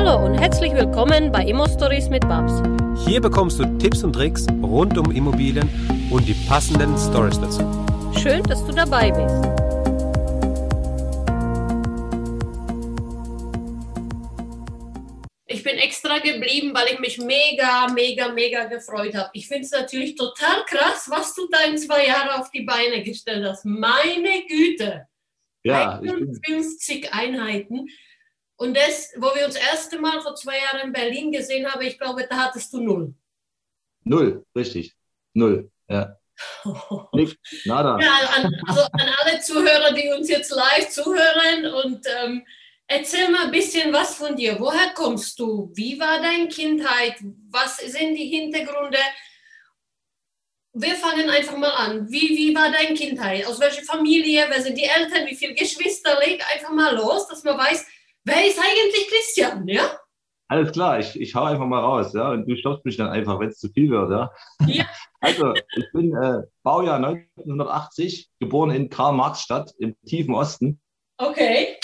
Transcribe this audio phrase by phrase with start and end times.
[0.00, 2.62] Hallo und herzlich willkommen bei Immo Stories mit Babs.
[3.04, 5.68] Hier bekommst du Tipps und Tricks rund um Immobilien
[6.08, 7.62] und die passenden Stories dazu.
[8.16, 9.34] Schön, dass du dabei bist.
[15.48, 19.30] Ich bin extra geblieben, weil ich mich mega, mega, mega gefreut habe.
[19.32, 23.02] Ich finde es natürlich total krass, was du da in zwei Jahren auf die Beine
[23.02, 23.64] gestellt hast.
[23.64, 25.08] Meine Güte.
[25.64, 27.88] Ja, ich bin, 51 Einheiten.
[28.58, 31.80] Und das, wo wir uns das erste Mal vor zwei Jahren in Berlin gesehen haben,
[31.80, 33.14] ich glaube, da hattest du null.
[34.02, 34.96] null, richtig.
[35.32, 35.70] Null.
[35.88, 36.16] Ja.
[37.12, 37.98] Nicht, nada.
[38.00, 42.44] Ja, an, also an alle Zuhörer, die uns jetzt live zuhören und ähm,
[42.88, 44.58] erzähl mal ein bisschen was von dir.
[44.58, 45.70] Woher kommst du?
[45.74, 47.14] Wie war deine Kindheit?
[47.50, 48.98] Was sind die Hintergründe?
[50.72, 52.10] Wir fangen einfach mal an.
[52.10, 53.46] Wie, wie war deine Kindheit?
[53.46, 54.46] Aus welcher Familie?
[54.48, 55.26] Wer sind die Eltern?
[55.26, 56.18] Wie viele Geschwister?
[56.18, 57.86] Leg einfach mal los, dass man weiß,
[58.28, 59.82] wer ist eigentlich Christian, ja?
[60.50, 63.38] Alles klar, ich, ich hau einfach mal raus, ja, und du stoppst mich dann einfach,
[63.38, 64.30] wenn es zu viel wird, ja.
[64.66, 64.84] Ja.
[65.20, 70.80] Also, ich bin äh, Baujahr 1980, geboren in Karl-Marx-Stadt im tiefen Osten.
[71.16, 71.76] Okay.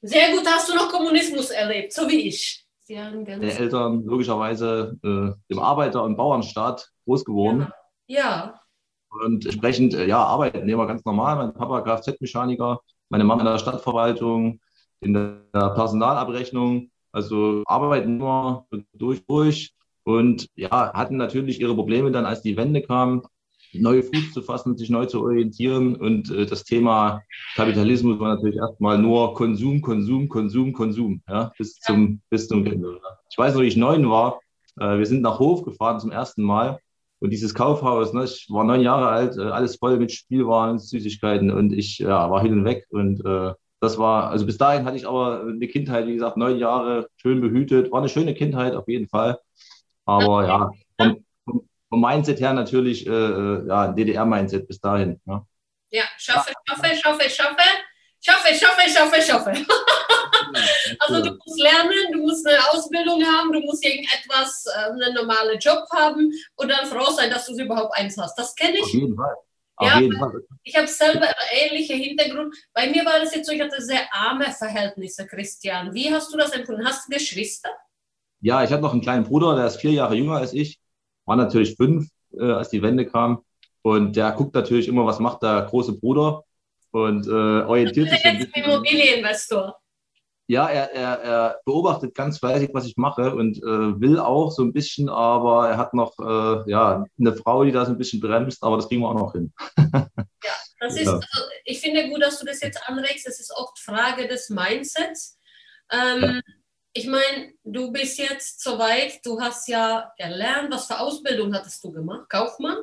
[0.00, 2.64] Sehr gut, hast du noch Kommunismus erlebt, so wie ich.
[2.80, 7.70] Sie haben ganz Meine Eltern logischerweise äh, im Arbeiter- und Bauernstaat groß geworden.
[8.06, 8.58] ja.
[9.10, 11.36] Und entsprechend, äh, ja, Arbeitnehmer ganz normal.
[11.36, 14.60] Mein Papa Kfz-Mechaniker, meine Mama in der Stadtverwaltung,
[15.00, 16.90] in der Personalabrechnung.
[17.12, 19.72] Also arbeiten immer durch, durch.
[20.04, 23.22] Und ja, hatten natürlich ihre Probleme dann, als die Wende kam,
[23.72, 25.96] neue Fuß zu fassen, sich neu zu orientieren.
[25.96, 27.22] Und äh, das Thema
[27.54, 33.00] Kapitalismus war natürlich erstmal nur Konsum, Konsum, Konsum, Konsum, ja, bis zum, bis zum Ende.
[33.30, 34.40] Ich weiß noch, wie ich neun war.
[34.78, 36.78] Äh, wir sind nach Hof gefahren zum ersten Mal.
[37.18, 41.50] Und dieses Kaufhaus, ne, ich war neun Jahre alt, äh, alles voll mit Spielwaren, Süßigkeiten
[41.50, 42.86] und ich ja, war hin und weg.
[42.90, 43.54] Und äh,
[43.86, 47.40] das war, also bis dahin hatte ich aber eine Kindheit, wie gesagt, neun Jahre, schön
[47.40, 47.92] behütet.
[47.92, 49.38] War eine schöne Kindheit auf jeden Fall.
[50.04, 51.24] Aber ja, vom,
[51.88, 55.20] vom, Mindset her natürlich, äh, äh, ja, DDR-Mindset bis dahin.
[55.24, 55.46] Ja.
[55.90, 57.62] Ja, schaffe, schaffe, schaffe, schaffe.
[58.20, 59.52] Schaffe, schaffe, schaffe, schaffe.
[61.00, 65.58] Also du musst lernen, du musst eine Ausbildung haben, du musst irgendetwas, äh, einen normalen
[65.58, 68.36] Job haben und dann froh sein, dass du es überhaupt eins hast.
[68.38, 68.94] Das kenne Auf ich.
[68.94, 69.34] jeden Fall.
[69.80, 70.00] Ja.
[70.62, 72.54] Ich habe selber ähnliche Hintergrund.
[72.72, 75.92] Bei mir war das jetzt so, ich hatte sehr arme Verhältnisse, Christian.
[75.92, 76.86] Wie hast du das empfunden?
[76.86, 77.70] Hast du Geschwister?
[78.40, 80.78] Ja, ich hatte noch einen kleinen Bruder, der ist vier Jahre jünger als ich,
[81.24, 83.44] war natürlich fünf, äh, als die Wende kam.
[83.82, 86.42] Und der guckt natürlich immer, was macht der große Bruder
[86.90, 88.70] und äh, orientiert sich ein Jetzt bisschen.
[88.70, 89.76] Immobilieninvestor.
[90.48, 94.62] Ja, er, er, er beobachtet ganz fleißig, was ich mache und äh, will auch so
[94.62, 98.20] ein bisschen, aber er hat noch äh, ja, eine Frau, die da so ein bisschen
[98.20, 99.52] bremst, aber das kriegen wir auch noch hin.
[100.78, 101.14] Das ist, Ja.
[101.14, 103.26] also, ich finde gut, dass du das jetzt anregst.
[103.26, 105.38] Das ist oft Frage des Mindsets.
[105.90, 106.42] Ähm,
[106.92, 111.92] Ich meine, du bist jetzt soweit, du hast ja gelernt, was für Ausbildung hattest du
[111.92, 112.28] gemacht?
[112.30, 112.76] Kaufmann?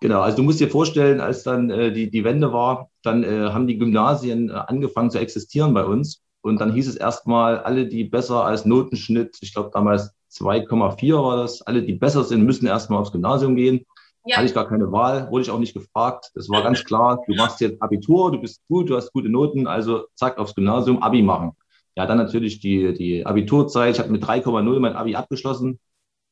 [0.00, 3.50] Genau, also du musst dir vorstellen, als dann äh, die, die Wende war, dann äh,
[3.50, 6.22] haben die Gymnasien äh, angefangen zu existieren bei uns.
[6.48, 11.36] Und dann hieß es erstmal, alle, die besser als Notenschnitt, ich glaube damals 2,4 war
[11.36, 13.84] das, alle, die besser sind, müssen erstmal aufs Gymnasium gehen.
[14.24, 14.36] Ja.
[14.36, 16.30] Hatte ich gar keine Wahl, wurde ich auch nicht gefragt.
[16.34, 19.66] Das war ganz klar, du machst jetzt Abitur, du bist gut, du hast gute Noten,
[19.66, 21.52] also zack, aufs Gymnasium, Abi machen.
[21.96, 23.94] Ja, dann natürlich die, die Abiturzeit.
[23.94, 25.80] Ich habe mit 3,0 mein Abi abgeschlossen.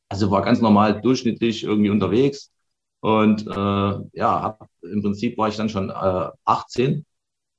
[0.09, 2.53] Also war ganz normal durchschnittlich irgendwie unterwegs.
[3.01, 7.05] Und äh, ja, hab, im Prinzip war ich dann schon äh, 18,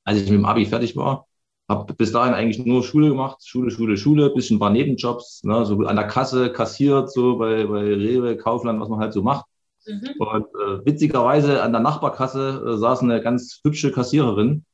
[0.03, 1.26] als ich mit dem Abi fertig war.
[1.69, 5.65] Habe bis dahin eigentlich nur Schule gemacht, Schule, Schule, Schule, bisschen ein paar Nebenjobs, ne,
[5.65, 9.45] so an der Kasse kassiert, so bei, bei Rewe, Kaufland, was man halt so macht.
[9.85, 10.15] Mhm.
[10.19, 14.65] Und äh, witzigerweise an der Nachbarkasse äh, saß eine ganz hübsche Kassiererin.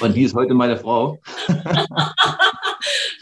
[0.00, 1.18] Und die ist heute meine Frau.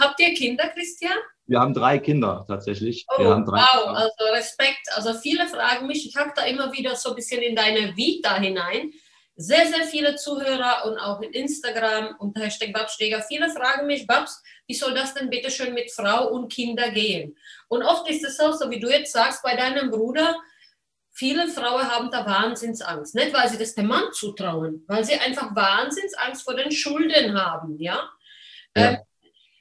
[0.00, 1.16] Habt ihr Kinder, Christian?
[1.46, 3.06] Wir haben drei Kinder tatsächlich.
[3.08, 3.98] Oh, Wir haben drei wow, Kinder.
[3.98, 4.88] also Respekt.
[4.94, 8.34] Also viele fragen mich, ich hake da immer wieder so ein bisschen in deine Vita
[8.36, 8.90] hinein.
[9.38, 14.42] Sehr, sehr viele Zuhörer und auch in Instagram unter Hashtag Babsteger, viele fragen mich, Babs,
[14.66, 17.36] wie soll das denn bitte schön mit Frau und Kinder gehen?
[17.68, 20.36] Und oft ist es auch so, wie du jetzt sagst, bei deinem Bruder,
[21.12, 23.14] viele Frauen haben da Wahnsinnsangst.
[23.14, 27.78] Nicht, weil sie das dem Mann zutrauen, weil sie einfach Wahnsinnsangst vor den Schulden haben,
[27.78, 28.10] ja?
[28.74, 28.90] Ja.
[28.90, 28.98] Ähm,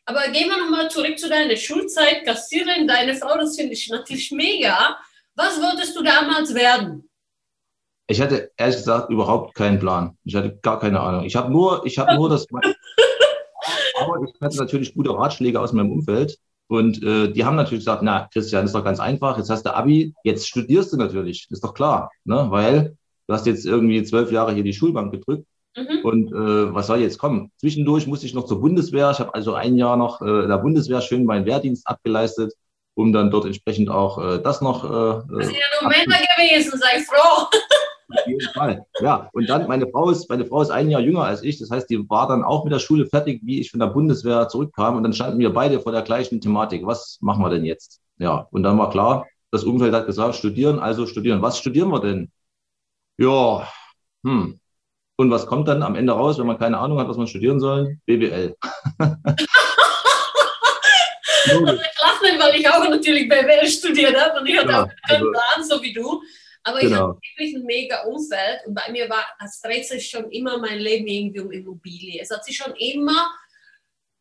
[0.06, 4.32] aber gehen wir nochmal zurück zu deiner Schulzeit, Kassiererin, deine Frau, das finde ich natürlich
[4.32, 5.00] mega.
[5.34, 7.10] Was wolltest du damals werden?
[8.08, 10.18] Ich hatte ehrlich gesagt überhaupt keinen Plan.
[10.24, 11.26] Ich hatte gar keine Ahnung.
[11.26, 12.46] Ich habe nur, ich habe nur das.
[14.00, 16.38] Aber ich hatte natürlich gute Ratschläge aus meinem Umfeld.
[16.68, 19.76] Und äh, die haben natürlich gesagt, na, Christian, ist doch ganz einfach, jetzt hast du
[19.76, 22.48] Abi, jetzt studierst du natürlich, ist doch klar, ne?
[22.50, 22.98] weil
[23.28, 25.46] du hast jetzt irgendwie zwölf Jahre hier die Schulbank gedrückt.
[25.78, 26.00] Mhm.
[26.04, 27.52] Und äh, was soll jetzt kommen?
[27.58, 29.12] Zwischendurch musste ich noch zur Bundeswehr.
[29.12, 32.54] Ich habe also ein Jahr noch äh, in der Bundeswehr schön meinen Wehrdienst abgeleistet,
[32.96, 34.86] um dann dort entsprechend auch äh, das noch.
[34.86, 37.48] Äh, das sind ja nur Männer gewesen, sei froh.
[38.08, 38.86] Auf jeden Fall.
[39.02, 41.58] Ja, und dann meine Frau ist, meine Frau ist ein Jahr jünger als ich.
[41.60, 44.48] Das heißt, die war dann auch mit der Schule fertig, wie ich von der Bundeswehr
[44.48, 44.98] zurückkam.
[44.98, 46.86] Und dann standen wir beide vor der gleichen Thematik.
[46.86, 48.02] Was machen wir denn jetzt?
[48.18, 51.42] Ja, und dann war klar, das Umfeld hat gesagt, studieren, also studieren.
[51.42, 52.32] Was studieren wir denn?
[53.18, 53.68] Ja,
[54.26, 54.60] hm.
[55.18, 57.60] Und was kommt dann am Ende raus, wenn man keine Ahnung hat, was man studieren
[57.60, 57.98] soll?
[58.06, 58.56] BWL.
[58.98, 59.08] ich
[61.54, 65.22] lache nicht, weil ich auch natürlich BWL studiert habe und ich hatte ja, auch keinen
[65.22, 66.22] also, Plan, so wie du.
[66.66, 66.96] Aber genau.
[66.96, 70.58] ich habe wirklich ein mega Umfeld und bei mir war, es dreht sich schon immer
[70.58, 72.20] mein Leben irgendwie um Immobilie.
[72.20, 73.32] Es hat sich schon immer,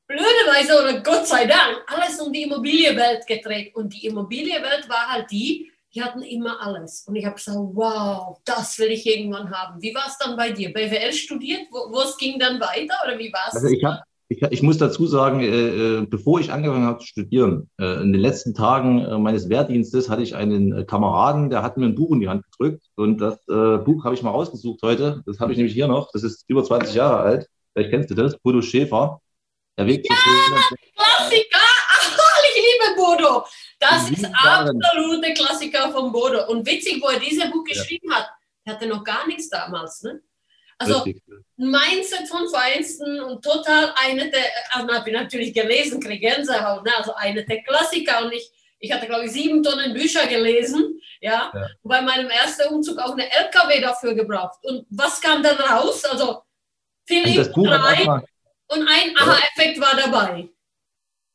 [0.07, 3.75] blöderweise oder Gott sei Dank, alles um die Immobilienwelt gedreht.
[3.75, 7.05] Und die Immobilienwelt war halt die, die hatten immer alles.
[7.07, 9.81] Und ich habe gesagt, wow, das will ich irgendwann haben.
[9.81, 10.71] Wie war es dann bei dir?
[10.71, 11.63] BWL studiert?
[11.71, 13.55] Wo, wo es ging dann weiter oder wie war es?
[13.55, 17.07] Also ich habe ich, ich, muss dazu sagen, äh, äh, bevor ich angefangen habe zu
[17.07, 21.63] studieren, äh, in den letzten Tagen äh, meines Wehrdienstes hatte ich einen äh, Kameraden, der
[21.63, 22.85] hat mir ein Buch in die Hand gedrückt.
[22.97, 25.23] Und das äh, Buch habe ich mal rausgesucht heute.
[25.27, 26.11] Das habe ich nämlich hier noch.
[26.13, 27.49] Das ist über 20 Jahre alt.
[27.73, 28.39] Vielleicht kennst du das.
[28.39, 29.21] Bodo Schäfer.
[29.77, 30.17] Der Weg ja,
[30.95, 31.59] Klassiker!
[31.59, 33.45] Ach, ich liebe Bodo.
[33.81, 36.49] Das ist absolute Klassiker von Bodo.
[36.49, 38.17] Und witzig, wo er dieses Buch geschrieben ja.
[38.17, 38.31] hat,
[38.65, 40.03] er hatte noch gar nichts damals.
[40.03, 40.23] Ne?
[40.79, 41.23] Also Richtig.
[41.57, 46.91] Mindset von Feinsten und total eine der, also habe ich natürlich gelesen, kriege Gänsehaut, ne?
[46.97, 48.51] also eine der Klassiker und ich,
[48.81, 51.67] ich hatte glaube ich sieben Tonnen Bücher gelesen, ja, ja.
[51.83, 54.59] und bei meinem ersten Umzug auch eine LKW dafür gebraucht.
[54.65, 56.05] Und was kam dann raus?
[56.05, 56.43] Also
[57.07, 58.23] viel also rein
[58.69, 60.49] und ein Aha-Effekt war dabei.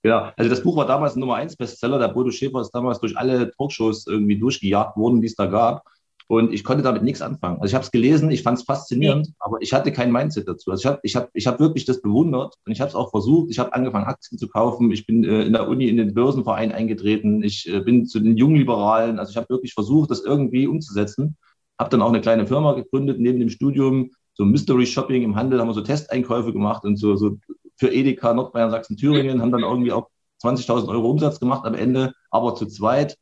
[0.03, 2.00] Ja, also das Buch war damals Nummer 1 Bestseller.
[2.00, 5.83] Der Bodo Schäfer ist damals durch alle Talkshows irgendwie durchgejagt worden, die es da gab.
[6.31, 7.56] Und ich konnte damit nichts anfangen.
[7.56, 10.70] Also ich habe es gelesen, ich fand es faszinierend, aber ich hatte kein Mindset dazu.
[10.70, 13.10] Also ich habe ich hab, ich hab wirklich das bewundert und ich habe es auch
[13.10, 13.50] versucht.
[13.50, 14.92] Ich habe angefangen, Aktien zu kaufen.
[14.92, 17.42] Ich bin äh, in der Uni in den Börsenverein eingetreten.
[17.42, 19.18] Ich äh, bin zu den Jungliberalen.
[19.18, 21.36] Also ich habe wirklich versucht, das irgendwie umzusetzen.
[21.80, 24.12] Habe dann auch eine kleine Firma gegründet neben dem Studium.
[24.36, 27.40] So Mystery Shopping im Handel haben wir so Testeinkäufe gemacht und so, so
[27.75, 30.10] für Edeka, Nordbayern, Sachsen, Thüringen, haben dann irgendwie auch
[30.44, 33.18] 20.000 Euro Umsatz gemacht am Ende, aber zu zweit.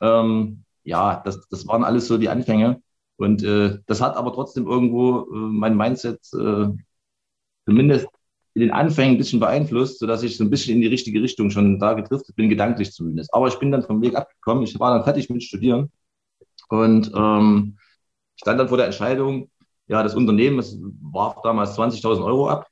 [0.00, 2.82] Ähm, ja, das, das waren alles so die Anfänge.
[3.16, 6.68] Und äh, das hat aber trotzdem irgendwo äh, mein Mindset äh,
[7.66, 8.08] zumindest
[8.54, 11.50] in den Anfängen ein bisschen beeinflusst, sodass ich so ein bisschen in die richtige Richtung
[11.50, 13.32] schon da gedriftet bin, gedanklich zumindest.
[13.32, 14.64] Aber ich bin dann vom Weg abgekommen.
[14.64, 15.90] Ich war dann fertig mit Studieren
[16.68, 17.78] und ähm,
[18.36, 19.50] stand dann vor der Entscheidung,
[19.88, 22.66] ja, das Unternehmen es warf damals 20.000 Euro ab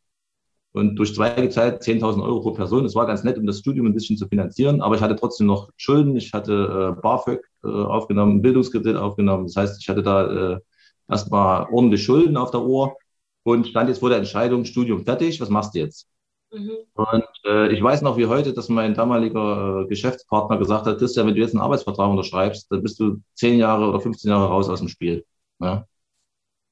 [0.73, 2.85] und durch zwei geteilt 10.000 Euro pro Person.
[2.85, 5.47] Das war ganz nett, um das Studium ein bisschen zu finanzieren, aber ich hatte trotzdem
[5.47, 6.17] noch Schulden.
[6.17, 9.47] Ich hatte äh, BAföG äh, aufgenommen, Bildungskredit aufgenommen.
[9.47, 10.61] Das heißt, ich hatte da äh,
[11.09, 12.97] erstmal ordentlich Schulden auf der Uhr
[13.43, 16.07] und stand jetzt vor der Entscheidung, Studium fertig, was machst du jetzt?
[16.53, 16.71] Mhm.
[16.95, 21.27] Und äh, ich weiß noch wie heute, dass mein damaliger äh, Geschäftspartner gesagt hat, Christian,
[21.27, 24.69] wenn du jetzt einen Arbeitsvertrag unterschreibst, dann bist du zehn Jahre oder 15 Jahre raus
[24.69, 25.25] aus dem Spiel.
[25.61, 25.87] Ja?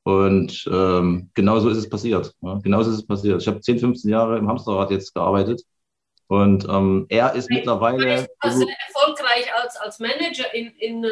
[0.08, 2.32] Und ähm, genauso ist es passiert.
[2.40, 2.58] Ja?
[2.62, 3.43] Genauso ist es passiert.
[3.43, 5.60] Ich habe 10, 15 Jahre im Hamsterrad jetzt gearbeitet.
[6.28, 8.22] Und ähm, er ist ich mittlerweile.
[8.22, 11.10] Du hast erfolgreich als, als Manager in, in äh,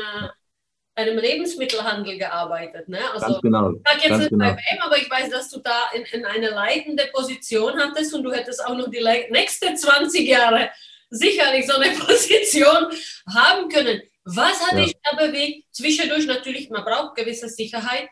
[0.95, 2.89] einem Lebensmittelhandel gearbeitet.
[2.89, 3.01] Ne?
[3.13, 3.73] Also, ganz genau.
[3.73, 4.45] Ich sage jetzt nicht genau.
[4.47, 8.23] bei wem, aber ich weiß, dass du da in, in eine leitende Position hattest und
[8.23, 10.71] du hättest auch noch die nächsten 20 Jahre
[11.11, 12.87] sicherlich so eine Position
[13.29, 14.01] haben können.
[14.25, 14.85] Was hat ja.
[14.85, 15.67] dich da bewegt?
[15.71, 18.09] Zwischendurch natürlich, man braucht gewisse Sicherheit.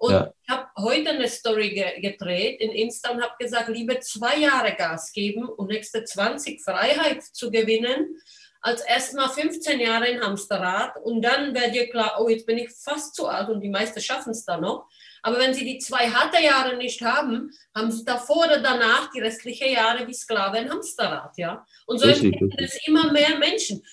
[0.00, 0.32] Und ja.
[0.42, 4.74] ich habe heute eine Story ge gedreht in Insta und habe gesagt, lieber zwei Jahre
[4.74, 8.18] Gas geben und nächste 20 Freiheit zu gewinnen,
[8.62, 12.70] als erstmal 15 Jahre in Hamsterrad und dann wäre dir klar, oh, jetzt bin ich
[12.70, 14.86] fast zu alt und die meisten schaffen es da noch.
[15.20, 19.20] Aber wenn sie die zwei harte Jahre nicht haben, haben sie davor oder danach die
[19.20, 21.66] restlichen Jahre wie Sklave in Hamsterrad, ja.
[21.84, 23.84] Und so empfinden es immer mehr Menschen.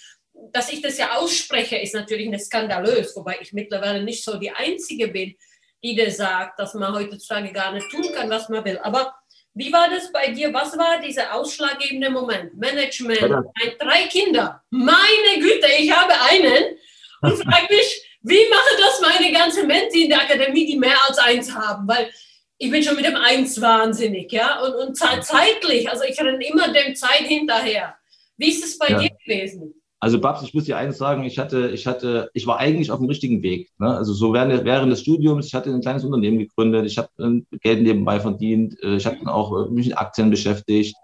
[0.53, 4.51] Dass ich das ja ausspreche, ist natürlich nicht skandalös, wobei ich mittlerweile nicht so die
[4.51, 5.35] Einzige bin,
[5.83, 8.79] die sagt, dass man heutzutage gar nicht tun kann, was man will.
[8.79, 9.13] Aber
[9.53, 10.53] wie war das bei dir?
[10.53, 12.55] Was war dieser ausschlaggebende Moment?
[12.57, 13.45] Management,
[13.79, 14.61] drei Kinder.
[14.69, 16.77] Meine Güte, ich habe einen
[17.21, 21.17] und frage mich, wie mache das meine ganze Menti in der Akademie, die mehr als
[21.17, 21.87] eins haben?
[21.87, 22.11] Weil
[22.57, 26.69] ich bin schon mit dem Eins wahnsinnig, ja, und, und zeitlich, also ich renne immer
[26.69, 27.95] dem Zeit hinterher.
[28.35, 28.99] Wie ist es bei ja.
[28.99, 29.81] dir gewesen?
[29.99, 32.99] Also Babs, ich muss dir eines sagen, ich hatte, ich hatte, ich war eigentlich auf
[32.99, 33.71] dem richtigen Weg.
[33.79, 33.95] Ne?
[33.95, 37.09] Also so während, während des Studiums, ich hatte ein kleines Unternehmen gegründet, ich habe
[37.61, 40.95] Geld nebenbei verdient, äh, ich habe dann auch äh, mich mit Aktien beschäftigt.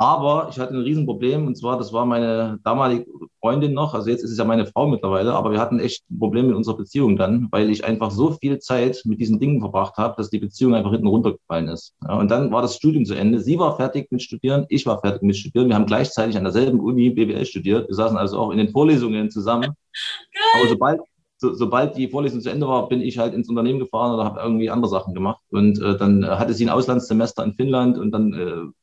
[0.00, 3.04] Aber ich hatte ein Riesenproblem und zwar, das war meine damalige
[3.38, 6.18] Freundin noch, also jetzt ist es ja meine Frau mittlerweile, aber wir hatten echt ein
[6.18, 9.98] Problem mit unserer Beziehung dann, weil ich einfach so viel Zeit mit diesen Dingen verbracht
[9.98, 11.94] habe, dass die Beziehung einfach hinten runtergefallen ist.
[12.08, 13.40] Ja, und dann war das Studium zu Ende.
[13.40, 15.68] Sie war fertig mit Studieren, ich war fertig mit Studieren.
[15.68, 17.86] Wir haben gleichzeitig an derselben Uni BWL studiert.
[17.86, 19.64] Wir saßen also auch in den Vorlesungen zusammen.
[20.32, 20.60] Geil.
[20.62, 21.00] Aber sobald,
[21.36, 24.40] so, sobald die Vorlesung zu Ende war, bin ich halt ins Unternehmen gefahren oder habe
[24.40, 25.42] irgendwie andere Sachen gemacht.
[25.50, 28.79] Und äh, dann hatte sie ein Auslandssemester in Finnland und dann äh,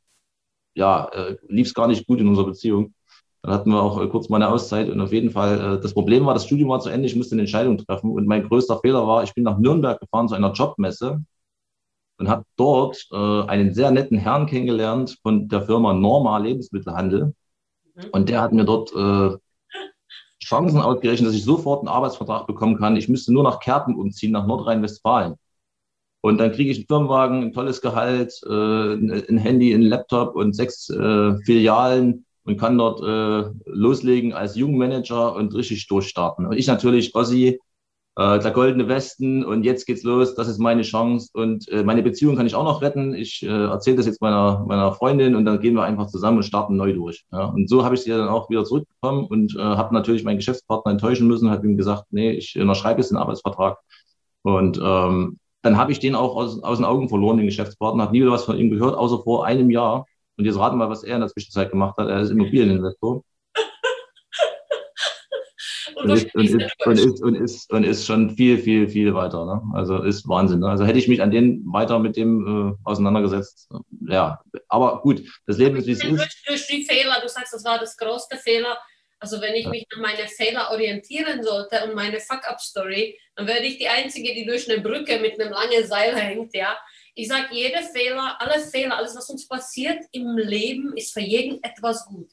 [0.77, 2.93] ja, äh, lief es gar nicht gut in unserer Beziehung.
[3.41, 5.93] Dann hatten wir auch äh, kurz mal eine Auszeit und auf jeden Fall, äh, das
[5.93, 8.79] Problem war, das Studium war zu Ende, ich musste eine Entscheidung treffen und mein größter
[8.79, 11.23] Fehler war, ich bin nach Nürnberg gefahren zu einer Jobmesse
[12.19, 17.33] und habe dort äh, einen sehr netten Herrn kennengelernt von der Firma Norma Lebensmittelhandel
[17.95, 18.03] mhm.
[18.11, 19.37] und der hat mir dort äh,
[20.43, 22.95] Chancen ausgerechnet, dass ich sofort einen Arbeitsvertrag bekommen kann.
[22.95, 25.35] Ich müsste nur nach Kerpen umziehen, nach Nordrhein-Westfalen.
[26.27, 30.53] Und dann kriege ich einen Firmenwagen, ein tolles Gehalt, äh, ein Handy, ein Laptop und
[30.53, 36.45] sechs äh, Filialen und kann dort äh, loslegen als Jugendmanager und richtig durchstarten.
[36.45, 37.61] Und ich natürlich, Ossi,
[38.17, 42.03] äh, der goldene Westen und jetzt geht's los, das ist meine Chance und äh, meine
[42.03, 43.13] Beziehung kann ich auch noch retten.
[43.13, 46.43] Ich äh, erzähle das jetzt meiner, meiner Freundin und dann gehen wir einfach zusammen und
[46.43, 47.23] starten neu durch.
[47.31, 47.45] Ja.
[47.45, 51.25] Und so habe ich sie dann auch wieder zurückbekommen und habe natürlich meinen Geschäftspartner enttäuschen
[51.25, 53.77] müssen, habe ihm gesagt, nee, ich unterschreibe jetzt den Arbeitsvertrag.
[54.41, 58.13] Und ähm, dann habe ich den auch aus, aus den Augen verloren, den Geschäftspartner, habe
[58.13, 60.05] nie wieder was von ihm gehört, außer vor einem Jahr.
[60.37, 62.07] Und jetzt raten mal, was er in der Zwischenzeit gemacht hat.
[62.07, 63.23] Er ist Immobilieninvestor.
[65.95, 69.45] und, ist, und, ist, und, ist, und, ist, und ist schon viel, viel, viel weiter.
[69.45, 69.63] Ne?
[69.73, 70.59] Also ist Wahnsinn.
[70.59, 70.69] Ne?
[70.69, 73.67] Also hätte ich mich an den weiter mit dem äh, auseinandergesetzt.
[74.07, 76.43] Ja, aber gut, das Leben ist, wie es ist.
[76.45, 78.77] Durch die Fehler, du sagst, das war das größte Fehler,
[79.19, 83.77] also wenn ich mich an meine Fehler orientieren sollte und meine Fuck-up-Story, dann werde ich
[83.77, 86.77] die Einzige, die durch eine Brücke mit einem langen Seil hängt, ja.
[87.15, 91.63] Ich sage, jede Fehler, alle Fehler, alles, was uns passiert im Leben, ist für jeden
[91.63, 92.29] etwas gut.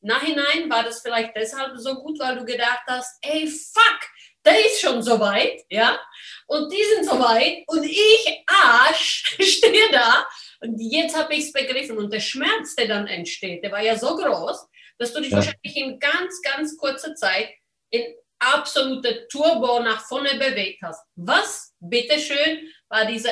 [0.00, 4.00] Nachhinein war das vielleicht deshalb so gut, weil du gedacht hast, ey, fuck,
[4.44, 5.98] der ist schon so weit, ja,
[6.46, 10.26] und die sind so weit und ich, Arsch, stehe da
[10.60, 13.96] und jetzt habe ich es begriffen und der Schmerz, der dann entsteht, der war ja
[13.98, 14.68] so groß,
[14.98, 15.36] dass du dich ja.
[15.36, 17.50] wahrscheinlich in ganz, ganz kurzer Zeit
[17.90, 18.02] in
[18.38, 21.04] absolute Turbo nach vorne bewegt hast.
[21.16, 23.30] Was, bitteschön, war dieser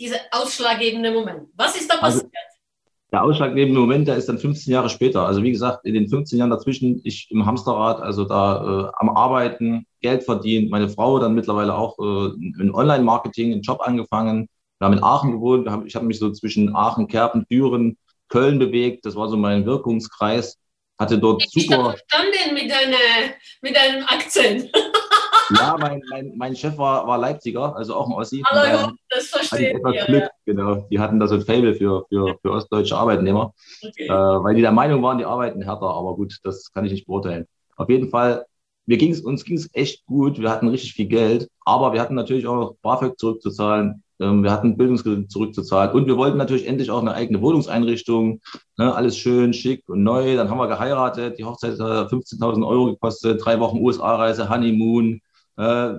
[0.00, 1.48] diese ausschlaggebende Moment?
[1.56, 2.34] Was ist da also, passiert?
[2.34, 2.50] Also,
[3.12, 5.26] der ausschlaggebende Moment, der ist dann 15 Jahre später.
[5.26, 9.10] Also wie gesagt, in den 15 Jahren dazwischen, ich im Hamsterrad, also da äh, am
[9.10, 14.48] Arbeiten, Geld verdient, meine Frau dann mittlerweile auch äh, in Online-Marketing, einen Job angefangen.
[14.78, 17.98] Wir haben in Aachen gewohnt, ich habe mich so zwischen Aachen, Kerpen, Düren,
[18.30, 19.04] Köln bewegt.
[19.04, 20.56] Das war so mein Wirkungskreis.
[20.98, 21.96] Hatte dort ich super.
[21.96, 22.96] Verstanden mit, deine,
[23.62, 24.70] mit deinem Akzent.
[25.56, 28.42] ja, mein, mein, mein Chef war, war Leipziger, also auch ein Ossi.
[28.46, 29.94] Hallo, das verstehe ich.
[29.94, 30.30] Ja, Glück, ja.
[30.44, 30.86] genau.
[30.90, 34.06] Die hatten da so ein Fable für, für, für ostdeutsche Arbeitnehmer, okay.
[34.06, 35.86] äh, weil die der Meinung waren, die arbeiten härter.
[35.86, 37.46] Aber gut, das kann ich nicht beurteilen.
[37.76, 38.44] Auf jeden Fall,
[38.86, 40.38] mir ging's, uns ging es echt gut.
[40.38, 44.02] Wir hatten richtig viel Geld, aber wir hatten natürlich auch noch BAföG zurückzuzahlen.
[44.20, 48.40] Ähm, wir hatten Bildungsgeld zurückzuzahlen und wir wollten natürlich endlich auch eine eigene Wohnungseinrichtung.
[48.76, 50.36] Ne, alles schön, schick und neu.
[50.36, 51.38] Dann haben wir geheiratet.
[51.38, 53.44] Die Hochzeit hat 15.000 Euro gekostet.
[53.44, 55.20] Drei Wochen USA-Reise, Honeymoon.
[55.56, 55.92] Äh,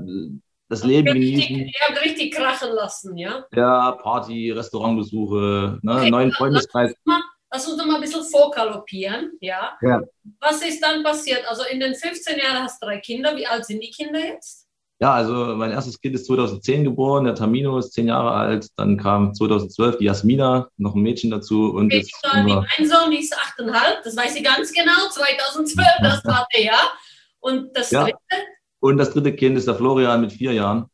[0.70, 1.58] das Leben genießen.
[1.58, 3.46] Ihr habt richtig krachen lassen, ja?
[3.54, 6.94] Ja, Party, Restaurantbesuche, ne, okay, neuen Freundeskreis.
[7.54, 9.78] Lass uns noch mal ein bisschen vorkaloppieren, ja?
[9.82, 10.02] ja?
[10.40, 11.46] Was ist dann passiert?
[11.50, 13.36] Also in den 15 Jahren hast du drei Kinder.
[13.36, 14.61] Wie alt sind die Kinder jetzt?
[15.02, 18.68] Ja, also mein erstes Kind ist 2010 geboren, der Tamino ist zehn Jahre alt.
[18.78, 21.72] Dann kam 2012 die Jasmina, noch ein Mädchen dazu.
[21.72, 26.48] Und jetzt mein Sohn, die ist achteinhalb, das weiß ich ganz genau, 2012, das war
[26.56, 26.74] der.
[27.40, 28.04] Und das ja.
[28.04, 28.18] dritte?
[28.80, 30.86] Und das dritte Kind ist der Florian mit vier Jahren.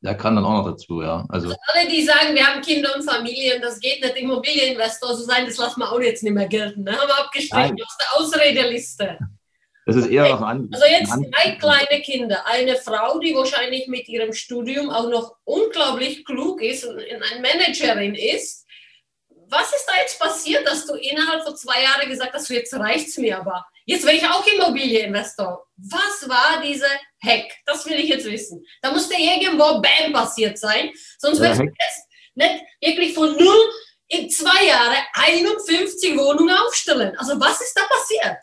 [0.00, 1.26] Der kann dann auch noch dazu, ja.
[1.28, 5.14] Also, also alle, die sagen, wir haben Kinder und Familie und das geht nicht, Immobilieninvestor
[5.14, 6.84] zu sein, das lassen wir auch jetzt nicht mehr gelten.
[6.84, 6.92] Ne?
[6.92, 9.18] Haben wir abgestrichen aus der Ausredeliste.
[9.86, 10.82] Das ist eher was anderes.
[10.82, 16.24] Also jetzt drei kleine Kinder, eine Frau, die wahrscheinlich mit ihrem Studium auch noch unglaublich
[16.24, 18.64] klug ist und eine Managerin ist.
[19.48, 23.08] Was ist da jetzt passiert, dass du innerhalb von zwei Jahren gesagt hast, jetzt reicht
[23.08, 23.66] es mir aber.
[23.84, 25.66] Jetzt will ich auch Immobilieninvestor.
[25.76, 26.86] Was war diese
[27.22, 27.52] Hack?
[27.66, 28.64] Das will ich jetzt wissen.
[28.80, 33.70] Da musste irgendwo Bam passiert sein, sonst ja, du jetzt nicht wirklich von null
[34.08, 37.16] in zwei Jahren 51 Wohnungen aufstellen.
[37.18, 38.38] Also was ist da passiert?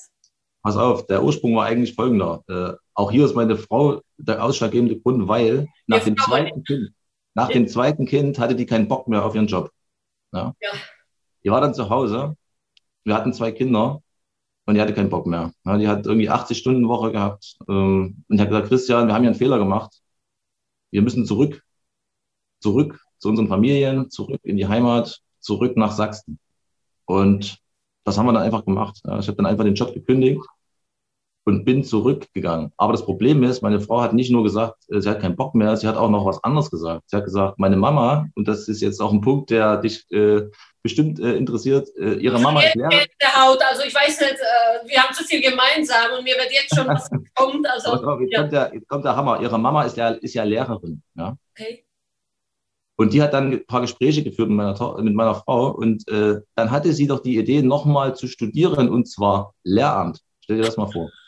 [0.61, 2.43] Pass auf, der Ursprung war eigentlich folgender.
[2.47, 6.91] Äh, auch hier ist meine Frau der ausschlaggebende Grund, weil nach, dem zweiten, kind,
[7.33, 7.53] nach ja.
[7.53, 9.71] dem zweiten Kind hatte die keinen Bock mehr auf ihren Job.
[10.33, 10.53] Ja?
[10.61, 10.69] ja.
[11.43, 12.35] Die war dann zu Hause.
[13.03, 14.01] Wir hatten zwei Kinder
[14.65, 15.51] und die hatte keinen Bock mehr.
[15.65, 17.57] Ja, die hat irgendwie 80 Stunden Woche gehabt.
[17.67, 20.01] Ähm, und ich habe gesagt, Christian, wir haben hier einen Fehler gemacht.
[20.91, 21.63] Wir müssen zurück,
[22.59, 26.39] zurück zu unseren Familien, zurück in die Heimat, zurück nach Sachsen.
[27.05, 27.57] Und
[28.03, 28.99] das haben wir dann einfach gemacht.
[29.03, 30.41] Ich habe dann einfach den Job gekündigt
[31.43, 32.71] und bin zurückgegangen.
[32.77, 35.55] Aber das Problem ist, meine Frau hat nicht nur gesagt, äh, sie hat keinen Bock
[35.55, 37.03] mehr, sie hat auch noch was anderes gesagt.
[37.07, 40.43] Sie hat gesagt, meine Mama, und das ist jetzt auch ein Punkt, der dich äh,
[40.83, 43.07] bestimmt äh, interessiert, äh, ihre Mama ist Lehrerin.
[43.35, 43.59] Haut.
[43.67, 46.87] Also ich weiß nicht, äh, wir haben zu viel gemeinsam und mir wird jetzt schon
[46.87, 47.67] was kommt.
[47.67, 48.39] Also, jetzt, ja.
[48.39, 49.41] kommt der, jetzt kommt der Hammer.
[49.41, 51.01] Ihre Mama ist ja, ist ja Lehrerin.
[51.15, 51.35] Ja?
[51.51, 51.85] Okay.
[53.01, 56.39] Und die hat dann ein paar Gespräche geführt mit meiner, mit meiner Frau und äh,
[56.53, 60.21] dann hatte sie doch die Idee, nochmal zu studieren und zwar Lehramt.
[60.41, 61.09] Stell dir das mal vor.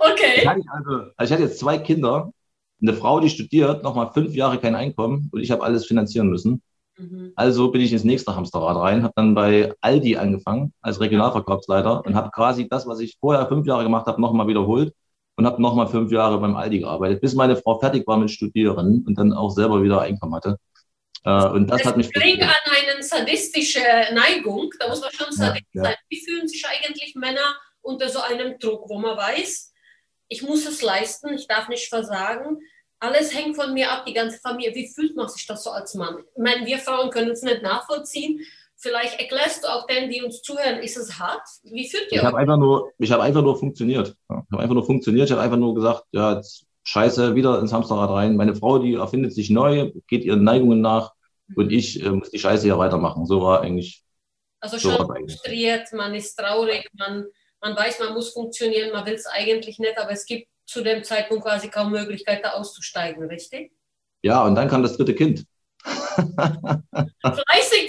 [0.00, 0.38] Okay.
[0.38, 2.32] Ich hatte, also, also ich hatte jetzt zwei Kinder,
[2.80, 6.62] eine Frau, die studiert, nochmal fünf Jahre kein Einkommen und ich habe alles finanzieren müssen.
[6.96, 7.32] Mhm.
[7.36, 12.14] Also bin ich ins nächste Hamsterrad rein, habe dann bei Aldi angefangen als Regionalverkaufsleiter und
[12.14, 14.94] habe quasi das, was ich vorher fünf Jahre gemacht habe, nochmal wiederholt
[15.38, 19.04] und habe nochmal fünf Jahre beim Aldi gearbeitet, bis meine Frau fertig war mit Studieren
[19.06, 20.58] und dann auch selber wieder Einkommen hatte.
[21.24, 22.12] Äh, und das, das hat mich.
[22.12, 23.78] klingt an eine sadistische
[24.12, 25.90] Neigung, da muss man schon sadistisch ja, ja.
[25.90, 25.96] sein.
[26.08, 29.72] Wie fühlen sich eigentlich Männer unter so einem Druck, wo man weiß,
[30.26, 32.58] ich muss es leisten, ich darf nicht versagen.
[32.98, 34.74] Alles hängt von mir ab, die ganze Familie.
[34.74, 36.18] Wie fühlt man sich das so als Mann?
[36.18, 38.40] Ich meine, wir Frauen können es nicht nachvollziehen.
[38.80, 41.42] Vielleicht erklärst du auch denen, die uns zuhören, ist es hart?
[41.64, 44.08] Wie fühlt ihr Ich habe einfach nur, ich habe einfach nur funktioniert.
[44.08, 45.26] Ich habe einfach nur funktioniert.
[45.26, 48.36] Ich habe einfach nur gesagt, ja, jetzt scheiße, wieder ins Hamsterrad rein.
[48.36, 51.12] Meine Frau, die erfindet sich neu, geht ihren Neigungen nach
[51.56, 53.26] und ich äh, muss die Scheiße hier weitermachen.
[53.26, 54.04] So war eigentlich.
[54.60, 57.26] Also schon frustriert, man ist traurig, man
[57.60, 61.02] man weiß, man muss funktionieren, man will es eigentlich nicht, aber es gibt zu dem
[61.02, 63.72] Zeitpunkt quasi kaum Möglichkeit, da auszusteigen, richtig?
[64.22, 65.44] Ja, und dann kam das dritte Kind.
[65.82, 67.87] fleißig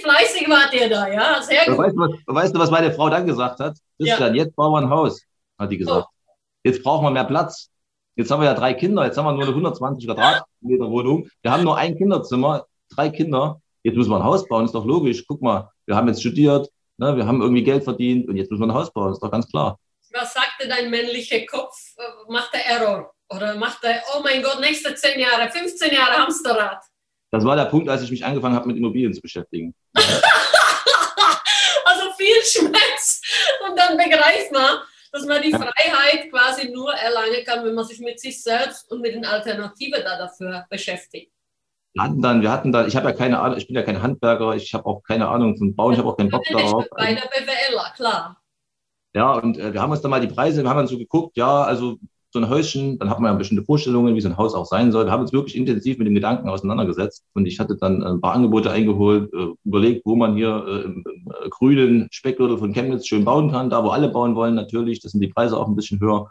[0.50, 1.78] wart ihr da, ja, sehr gut.
[1.78, 3.76] Weißt du, was, weißt du, was meine Frau dann gesagt hat?
[3.98, 4.44] Christian, ja.
[4.44, 5.22] jetzt bauen wir ein Haus,
[5.58, 6.06] hat die gesagt.
[6.10, 6.32] Oh.
[6.64, 7.70] Jetzt brauchen wir mehr Platz.
[8.16, 11.28] Jetzt haben wir ja drei Kinder, jetzt haben wir nur eine 120 Quadratmeter Wohnung.
[11.42, 13.60] Wir haben nur ein Kinderzimmer, drei Kinder.
[13.82, 15.24] Jetzt müssen wir ein Haus bauen, ist doch logisch.
[15.26, 16.68] Guck mal, wir haben jetzt studiert,
[17.00, 19.30] Ne, wir haben irgendwie Geld verdient und jetzt müssen wir ein Haus bauen, ist doch
[19.30, 19.80] ganz klar.
[20.12, 21.74] Was sagte dein männlicher Kopf?
[22.28, 23.14] Macht der Error?
[23.30, 26.84] Oder macht er, oh mein Gott, nächste zehn Jahre, 15 Jahre Hamsterrad?
[27.30, 29.74] Das war der Punkt, als ich mich angefangen habe, mit Immobilien zu beschäftigen.
[29.94, 30.10] also
[32.16, 33.22] viel Schmerz.
[33.68, 34.80] Und dann begreift man,
[35.12, 39.00] dass man die Freiheit quasi nur erlangen kann, wenn man sich mit sich selbst und
[39.00, 41.32] mit den Alternativen da dafür beschäftigt.
[41.92, 44.00] Wir hatten dann, wir hatten dann, ich habe ja keine Ahnung, ich bin ja kein
[44.00, 46.86] Handwerker, ich habe auch keine Ahnung von Bauen, ich habe auch keinen Bock darauf.
[46.90, 48.40] Bei der BWLer, klar.
[49.12, 51.36] Ja, und äh, wir haben uns dann mal die Preise, wir haben dann so geguckt,
[51.36, 51.98] ja, also
[52.32, 54.92] so ein Häuschen, dann hat man ja bestimmte Vorstellungen, wie so ein Haus auch sein
[54.92, 55.06] soll.
[55.06, 58.34] Wir haben uns wirklich intensiv mit dem Gedanken auseinandergesetzt und ich hatte dann ein paar
[58.34, 63.24] Angebote eingeholt, äh, überlegt, wo man hier äh, im, äh, grünen Speckgürtel von Chemnitz schön
[63.24, 66.00] bauen kann, da wo alle bauen wollen natürlich, das sind die Preise auch ein bisschen
[66.00, 66.30] höher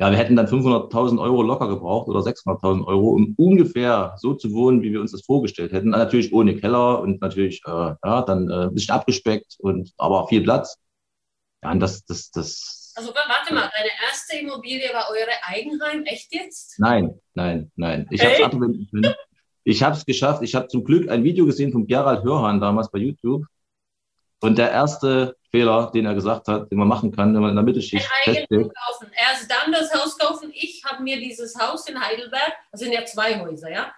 [0.00, 4.52] ja, wir hätten dann 500.000 Euro locker gebraucht oder 600.000 Euro, um ungefähr so zu
[4.52, 5.88] wohnen, wie wir uns das vorgestellt hätten.
[5.90, 7.70] Natürlich ohne Keller und natürlich, äh,
[8.04, 10.76] ja, dann äh, ein bisschen abgespeckt und aber viel Platz.
[11.62, 12.77] Ja, und das, das, das.
[12.98, 16.80] Also warte mal, deine erste Immobilie war eure Eigenheim, echt jetzt?
[16.80, 18.08] Nein, nein, nein.
[18.10, 18.42] Ich hey.
[18.42, 18.56] habe
[19.64, 20.42] es ich geschafft.
[20.42, 23.44] Ich habe zum Glück ein Video gesehen von Gerald Hörhan damals bei YouTube.
[24.40, 27.56] Und der erste Fehler, den er gesagt hat, den man machen kann, wenn man in
[27.56, 28.50] der Mittelschicht festlegt.
[28.50, 29.12] kaufen.
[29.30, 30.50] Erst dann das Haus kaufen.
[30.52, 33.92] Ich habe mir dieses Haus in Heidelberg, das sind ja zwei Häuser, ja.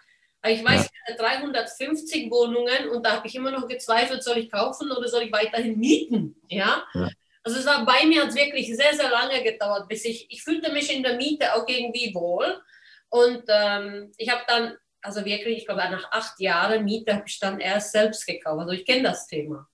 [0.47, 1.17] Ich weiß, ja.
[1.17, 5.33] 350 Wohnungen und da habe ich immer noch gezweifelt, soll ich kaufen oder soll ich
[5.33, 6.83] weiterhin mieten, ja.
[6.93, 7.09] ja.
[7.43, 10.73] Also es war bei mir hat wirklich sehr, sehr lange gedauert, bis ich, ich fühlte
[10.73, 12.61] mich in der Miete auch irgendwie wohl.
[13.09, 17.39] Und ähm, ich habe dann, also wirklich, ich glaube, nach acht Jahren Miete habe ich
[17.39, 18.61] dann erst selbst gekauft.
[18.61, 19.67] Also ich kenne das Thema.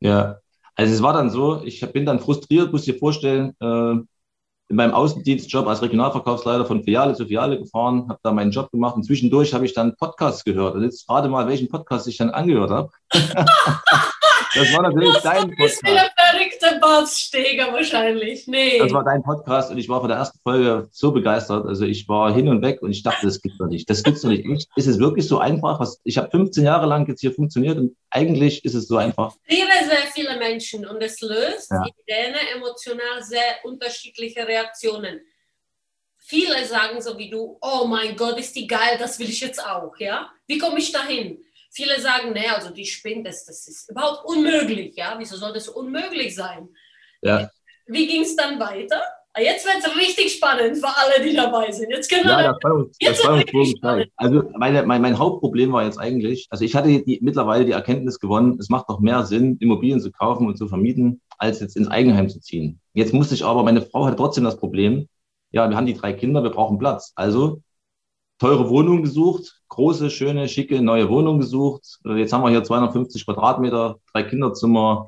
[0.00, 0.40] Ja,
[0.74, 4.00] also es war dann so, ich bin dann frustriert, muss dir vorstellen, äh,
[4.72, 8.96] in meinem Außendienstjob als Regionalverkaufsleiter von Filiale zu Filiale gefahren, habe da meinen Job gemacht
[8.96, 10.76] und zwischendurch habe ich dann Podcasts gehört.
[10.76, 12.90] Und jetzt rate mal, welchen Podcast ich dann angehört habe.
[14.54, 15.60] Das war natürlich das dein Podcast.
[15.60, 18.46] Das ist wieder verrückter Bartsteger wahrscheinlich.
[18.46, 18.78] Nee.
[18.78, 21.66] Das war dein Podcast und ich war von der ersten Folge so begeistert.
[21.66, 23.88] Also ich war hin und weg und ich dachte, das gibt's doch nicht.
[23.88, 24.44] Das gibt's doch nicht.
[24.76, 25.80] Ist es wirklich so einfach?
[25.80, 29.34] Was, ich habe 15 Jahre lang jetzt hier funktioniert und eigentlich ist es so einfach.
[29.48, 31.84] Sehr, sehr viele Menschen und es löst ja.
[31.84, 35.20] in denen emotional sehr unterschiedliche Reaktionen.
[36.18, 39.64] Viele sagen so wie du, oh mein Gott, ist die geil, das will ich jetzt
[39.64, 40.30] auch, ja?
[40.46, 41.42] Wie komme ich dahin?
[41.74, 44.94] Viele sagen, nee, also die spinnt, das, das ist überhaupt unmöglich.
[44.94, 46.68] Ja, wieso soll das unmöglich sein?
[47.22, 47.50] Ja.
[47.86, 49.00] Wie ging es dann weiter?
[49.34, 51.90] Ah, jetzt wird es richtig spannend für alle, die dabei sind.
[51.90, 52.32] Jetzt können wir.
[52.32, 54.10] Ja, das war uns, jetzt das war uns spannend.
[54.16, 58.20] Also meine, mein, mein Hauptproblem war jetzt eigentlich, also ich hatte die, mittlerweile die Erkenntnis
[58.20, 61.88] gewonnen, es macht doch mehr Sinn, Immobilien zu kaufen und zu vermieten, als jetzt ins
[61.88, 62.78] Eigenheim zu ziehen.
[62.92, 65.08] Jetzt musste ich aber, meine Frau hat trotzdem das Problem,
[65.50, 67.12] ja, wir haben die drei Kinder, wir brauchen Platz.
[67.14, 67.62] Also
[68.42, 72.00] teure Wohnung gesucht, große, schöne, schicke, neue Wohnung gesucht.
[72.04, 75.06] Äh, jetzt haben wir hier 250 Quadratmeter, drei Kinderzimmer.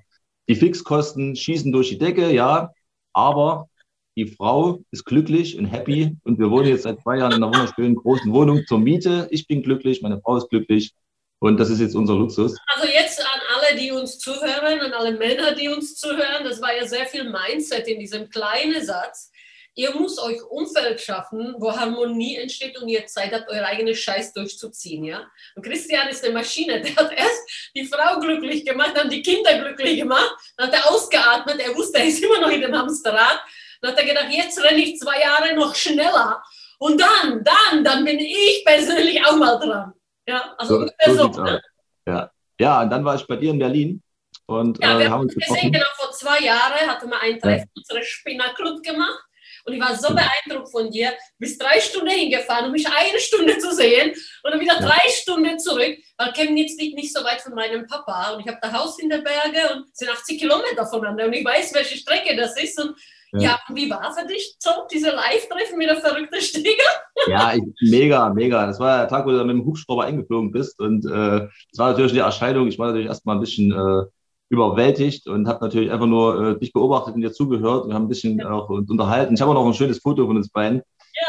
[0.49, 2.71] Die Fixkosten schießen durch die Decke, ja,
[3.13, 3.69] aber
[4.17, 7.53] die Frau ist glücklich und happy und wir wohnen jetzt seit zwei Jahren in einer
[7.53, 9.27] wunderschönen großen Wohnung zur Miete.
[9.33, 10.93] Ich bin glücklich, meine Frau ist glücklich
[11.41, 12.57] und das ist jetzt unser Luxus.
[12.77, 16.73] Also jetzt an alle, die uns zuhören, an alle Männer, die uns zuhören, das war
[16.73, 19.33] ja sehr viel Mindset in diesem kleinen Satz.
[19.77, 24.33] Ihr müsst euch Umfeld schaffen, wo Harmonie entsteht und ihr Zeit habt, euer eigenes Scheiß
[24.33, 25.05] durchzuziehen.
[25.05, 25.27] Ja?
[25.57, 26.81] Und Christian ist eine Maschine.
[26.83, 30.91] Der hat erst die Frau glücklich gemacht, dann die Kinder glücklich gemacht, dann hat er
[30.91, 31.59] ausgeatmet.
[31.59, 33.41] Er wusste, er ist immer noch in dem Hamsterrad.
[33.81, 36.43] Dann hat er gedacht, jetzt renne ich zwei Jahre noch schneller.
[36.79, 39.93] Und dann, dann, dann bin ich persönlich auch mal dran.
[40.27, 41.61] Ja, also so, so, ne?
[42.07, 42.31] ja.
[42.59, 44.03] ja, und dann war ich bei dir in Berlin.
[44.47, 47.71] Und, ja, äh, wir haben uns gesehen, genau vor zwei Jahren hatten wir ein Treffen,
[47.75, 47.83] ja.
[47.83, 49.25] unsere Spinnerclub gemacht.
[49.65, 51.11] Und ich war so beeindruckt von dir.
[51.11, 54.11] Du bist drei Stunden hingefahren, um mich eine Stunde zu sehen
[54.43, 58.33] und dann wieder drei Stunden zurück, weil Chemnitz liegt nicht so weit von meinem Papa.
[58.33, 61.27] Und ich habe da Haus in den Bergen und es sind 80 Kilometer voneinander.
[61.27, 62.79] Und ich weiß, welche Strecke das ist.
[62.79, 62.95] Und
[63.33, 66.71] ja, ja wie war für dich so, diese Live-Treffen mit der verrückten Stieger?
[67.27, 68.67] Ja, ich, mega, mega.
[68.67, 70.79] Das war der Tag, wo du mit dem Hubschrauber eingeflogen bist.
[70.79, 72.69] Und äh, das war natürlich eine Erscheinung.
[72.69, 74.05] Ich war natürlich erstmal ein bisschen äh,
[74.49, 77.89] überwältigt und habe natürlich einfach nur äh, dich beobachtet und dir zugehört.
[77.89, 78.51] Wir haben ein bisschen ja.
[78.51, 79.35] auch uns unterhalten.
[79.35, 80.83] Ich habe auch noch ein schönes Foto von uns beiden,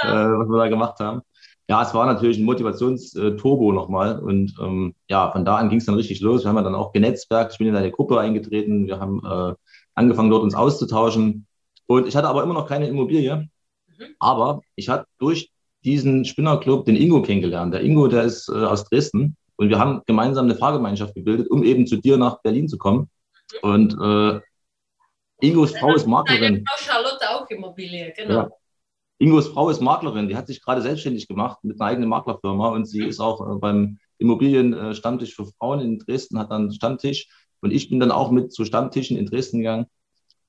[0.03, 0.11] ja.
[0.11, 1.21] äh, was wir da gemacht haben.
[1.67, 4.19] Ja, es war natürlich ein Motivationsturbo nochmal.
[4.19, 6.43] Und ähm, ja, von da an ging es dann richtig los.
[6.43, 7.53] Wir haben ja dann auch genetzwerkt.
[7.53, 8.85] Ich bin in eine Gruppe eingetreten.
[8.85, 9.55] Wir haben äh,
[9.95, 11.47] angefangen, dort uns auszutauschen.
[11.87, 13.35] Und ich hatte aber immer noch keine Immobilie.
[13.87, 14.03] Mhm.
[14.19, 15.51] Aber ich hatte durch
[15.83, 17.73] diesen Spinnerclub den Ingo kennengelernt.
[17.73, 19.35] Der Ingo, der ist äh, aus Dresden.
[19.57, 23.09] Und wir haben gemeinsam eine Fahrgemeinschaft gebildet, um eben zu dir nach Berlin zu kommen.
[23.61, 24.41] Und äh,
[25.39, 26.65] Ingos Frau ist Maklerin.
[26.67, 28.33] Frau Charlotte auch Immobilie, genau.
[28.33, 28.49] Ja.
[29.17, 32.85] Ingos Frau ist Maklerin, die hat sich gerade selbstständig gemacht mit einer eigenen Maklerfirma und
[32.85, 37.27] sie ist auch äh, beim Immobilienstammtisch für Frauen in Dresden, hat dann einen Stammtisch
[37.61, 39.87] und ich bin dann auch mit zu Stammtischen in Dresden gegangen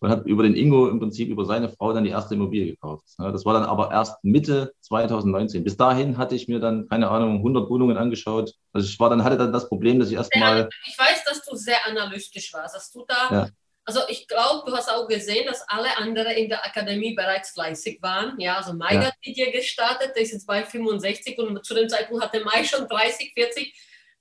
[0.01, 3.05] und habe über den Ingo im Prinzip über seine Frau dann die erste Immobilie gekauft.
[3.19, 5.65] Das war dann aber erst Mitte 2019.
[5.65, 8.53] Bis dahin hatte ich mir dann, keine Ahnung, 100 Wohnungen angeschaut.
[8.73, 10.69] Also ich war dann, hatte dann das Problem, dass ich erstmal...
[10.87, 13.29] Ich weiß, dass du sehr analytisch warst, dass du da...
[13.31, 13.49] Ja.
[13.89, 18.03] Also ich glaube, du hast auch gesehen, dass alle anderen in der Akademie bereits fleißig
[18.03, 18.39] waren.
[18.41, 19.05] Ja, also Mai ja.
[19.05, 22.65] hat mit dir gestartet, der ist jetzt bei 65 und zu dem Zeitpunkt hatte Mai
[22.65, 23.73] schon 30, 40.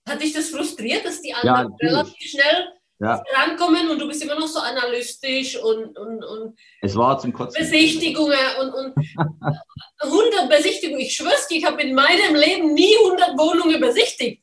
[0.07, 2.67] Hat dich das frustriert, dass die anderen ja, relativ schnell
[2.99, 3.21] ja.
[3.33, 7.61] rankommen und du bist immer noch so analytisch und, und, und es war zum Kotzen.
[7.61, 8.95] Besichtigungen und, und
[9.99, 11.01] 100 Besichtigungen.
[11.01, 14.41] Ich schwör's dir, ich habe in meinem Leben nie 100 Wohnungen besichtigt.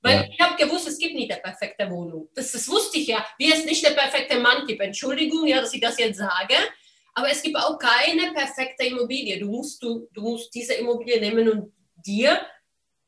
[0.00, 0.26] Weil ja.
[0.30, 2.28] ich habe gewusst, es gibt nicht eine perfekte Wohnung.
[2.34, 3.24] Das, das wusste ich ja.
[3.36, 4.80] Wie es nicht der perfekte Mann gibt.
[4.80, 6.54] Entschuldigung, ja, dass ich das jetzt sage.
[7.14, 9.40] Aber es gibt auch keine perfekte Immobilie.
[9.40, 12.40] Du musst, du, du musst diese Immobilie nehmen und dir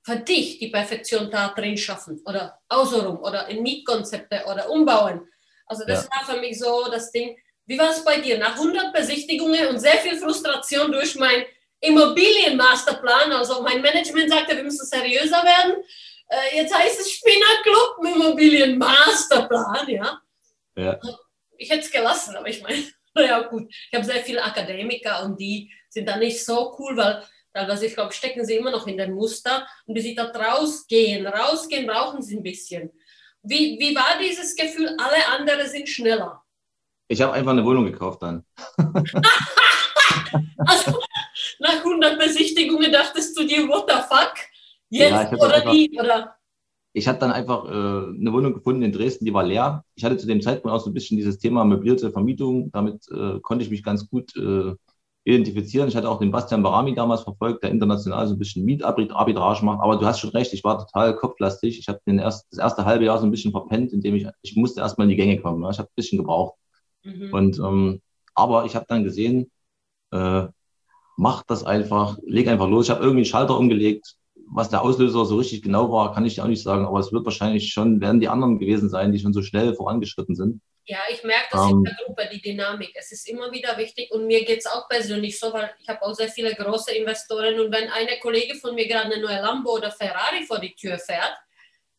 [0.02, 5.28] für dich die Perfektion da drin schaffen oder außenrum oder in Mietkonzepte oder umbauen.
[5.66, 6.10] Also das ja.
[6.10, 7.36] war für mich so das Ding.
[7.66, 8.38] Wie war es bei dir?
[8.38, 11.44] Nach 100 Besichtigungen und sehr viel Frustration durch meinen
[11.80, 15.82] Immobilienmasterplan, also mein Management sagte, wir müssen seriöser werden.
[16.28, 20.20] Äh, jetzt heißt es Spinnerclub Immobilienmasterplan, ja.
[20.76, 21.00] ja.
[21.56, 22.84] Ich hätte es gelassen, aber ich meine,
[23.16, 27.24] ja gut, ich habe sehr viele Akademiker und die sind da nicht so cool, weil
[27.52, 29.66] Teilweise, ich glaube, stecken sie immer noch in den Muster.
[29.86, 32.90] Und bis sie da rausgehen, rausgehen, brauchen sie ein bisschen.
[33.42, 36.42] Wie, wie war dieses Gefühl, alle anderen sind schneller?
[37.08, 38.44] Ich habe einfach eine Wohnung gekauft dann.
[40.58, 41.00] also,
[41.58, 44.34] nach 100 Besichtigungen dachtest du dir, what the fuck?
[44.90, 45.90] Jetzt ja, oder einfach, nie?
[45.98, 46.36] Oder?
[46.92, 49.84] Ich habe dann einfach äh, eine Wohnung gefunden in Dresden, die war leer.
[49.94, 52.70] Ich hatte zu dem Zeitpunkt auch so ein bisschen dieses Thema möblierte Vermietung.
[52.72, 54.74] Damit äh, konnte ich mich ganz gut äh,
[55.24, 55.88] identifizieren.
[55.88, 59.80] Ich hatte auch den Bastian Barami damals verfolgt, der international so ein bisschen Mietarbitrage macht.
[59.82, 61.78] Aber du hast schon recht, ich war total kopflastig.
[61.78, 64.80] Ich habe erst, das erste halbe Jahr so ein bisschen verpennt, indem ich, ich musste
[64.80, 65.60] erstmal in die Gänge kommen.
[65.60, 65.68] Ne?
[65.70, 66.54] Ich habe ein bisschen gebraucht.
[67.04, 67.32] Mhm.
[67.32, 68.00] Und, ähm,
[68.34, 69.50] aber ich habe dann gesehen,
[70.12, 70.46] äh,
[71.16, 72.86] mach das einfach, leg einfach los.
[72.86, 74.16] Ich habe irgendwie einen Schalter umgelegt.
[74.52, 77.12] Was der Auslöser so richtig genau war, kann ich dir auch nicht sagen, aber es
[77.12, 80.60] wird wahrscheinlich schon, werden die anderen gewesen sein, die schon so schnell vorangeschritten sind.
[80.90, 81.84] Ja, ich merke das in ähm.
[81.84, 82.90] der Gruppe, die Dynamik.
[82.96, 86.02] Es ist immer wieder wichtig und mir geht es auch persönlich so, weil ich habe
[86.02, 89.74] auch sehr viele große Investoren und wenn eine Kollege von mir gerade eine neue Lambo
[89.76, 91.36] oder Ferrari vor die Tür fährt,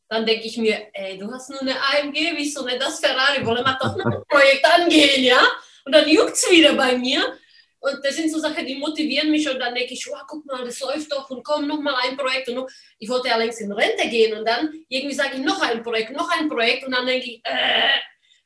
[0.09, 3.45] dann denke ich mir, ey, du hast nur eine AMG, wieso nicht das Ferrari?
[3.45, 5.39] Wollen wir doch noch ein Projekt angehen, ja?
[5.85, 7.37] Und dann juckt es wieder bei mir.
[7.79, 10.65] Und das sind so Sachen, die motivieren mich und dann denke ich, oh, guck mal,
[10.65, 12.49] das läuft doch und komm, noch mal ein Projekt.
[12.49, 12.67] Und noch.
[12.99, 16.11] ich wollte ja längst in Rente gehen und dann irgendwie sage ich, noch ein Projekt,
[16.11, 17.89] noch ein Projekt und dann denke ich, äh,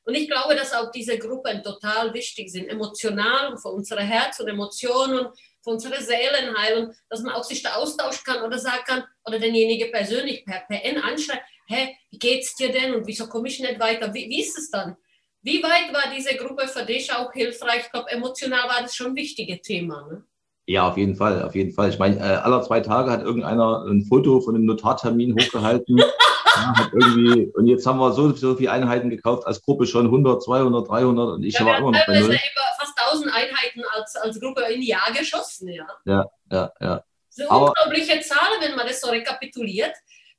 [0.05, 4.47] und ich glaube, dass auch diese Gruppen total wichtig sind, emotional für unser Herz und
[4.47, 5.27] Emotionen.
[5.63, 9.39] Für unsere Seelen heilen, dass man auch sich da austauschen kann oder sagen kann, oder
[9.39, 13.79] denjenige persönlich per PN anschreibt, hä, wie geht's dir denn und wieso komme ich nicht
[13.79, 14.13] weiter?
[14.13, 14.95] Wie, wie ist es dann?
[15.41, 17.85] Wie weit war diese Gruppe für dich auch hilfreich?
[17.85, 20.07] Ich glaube, emotional war das schon ein wichtiges Thema.
[20.07, 20.23] Ne?
[20.67, 21.89] Ja, auf jeden Fall, auf jeden Fall.
[21.89, 25.97] Ich meine, äh, aller zwei Tage hat irgendeiner ein Foto von einem Notartermin hochgehalten.
[25.97, 30.41] ja, irgendwie, und jetzt haben wir so, so viele Einheiten gekauft als Gruppe schon 100,
[30.41, 32.39] 200, 300 und ich ja, war immer noch bei Null.
[32.79, 35.87] fast 1000 Einheiten als, als Gruppe in Jahr geschossen, ja.
[36.05, 37.03] Ja, ja, ja.
[37.29, 39.93] So unglaubliche Zahlen, wenn man das so rekapituliert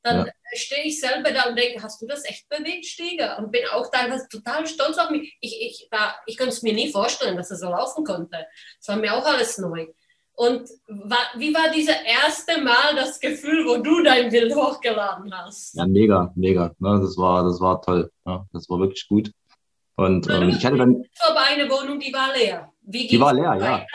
[0.07, 0.33] dann ja.
[0.53, 3.39] stehe ich selber da und denke, hast du das echt bewegt, Stieger?
[3.39, 5.37] Und bin auch teilweise total stolz auf mich.
[5.41, 5.89] Ich, ich,
[6.27, 8.47] ich könnte es mir nie vorstellen, dass es so laufen konnte.
[8.79, 9.89] Das war mir auch alles neu.
[10.37, 10.69] Und
[11.37, 15.75] wie war dieses erste Mal das Gefühl, wo du dein Bild hochgeladen hast?
[15.75, 16.75] Ja, mega, mega.
[16.79, 18.11] Ne, das, war, das war toll.
[18.27, 19.33] Ja, das war wirklich gut.
[19.97, 21.03] Und ähm, ich hatte dann.
[21.27, 22.71] Aber eine Wohnung, die war leer.
[22.83, 23.87] Die war leer, ja.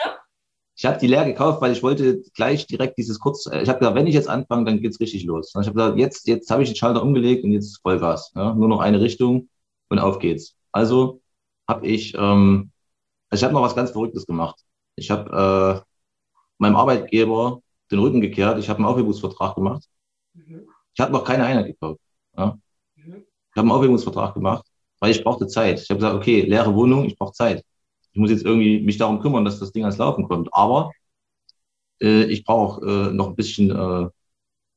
[0.74, 3.46] Ich habe die leer gekauft, weil ich wollte gleich direkt dieses kurz.
[3.46, 5.50] Ich habe gesagt, wenn ich jetzt anfange, dann geht's richtig los.
[5.50, 8.32] Ich habe gesagt, jetzt, jetzt habe ich den Schalter umgelegt und jetzt Vollgas.
[8.34, 8.52] Ja?
[8.52, 9.48] Nur noch eine Richtung
[9.90, 10.56] und auf geht's.
[10.72, 11.20] Also
[11.68, 12.72] habe ich, ähm,
[13.30, 14.58] ich habe noch was ganz Verrücktes gemacht.
[14.96, 15.91] Ich habe äh,
[16.62, 18.58] meinem Arbeitgeber den Rücken gekehrt.
[18.58, 19.84] Ich habe einen Aufhebungsvertrag gemacht.
[20.34, 20.66] Mhm.
[20.94, 22.00] Ich habe noch keine Einheit gekauft.
[22.36, 22.58] Ja?
[22.96, 23.24] Mhm.
[23.24, 24.64] Ich habe einen Aufhebungsvertrag gemacht,
[25.00, 25.80] weil ich brauchte Zeit.
[25.80, 27.62] Ich habe gesagt, okay, leere Wohnung, ich brauche Zeit.
[28.12, 30.48] Ich muss jetzt irgendwie mich darum kümmern, dass das Ding ans Laufen kommt.
[30.52, 30.92] Aber
[32.00, 34.08] äh, ich brauche äh, noch ein bisschen äh,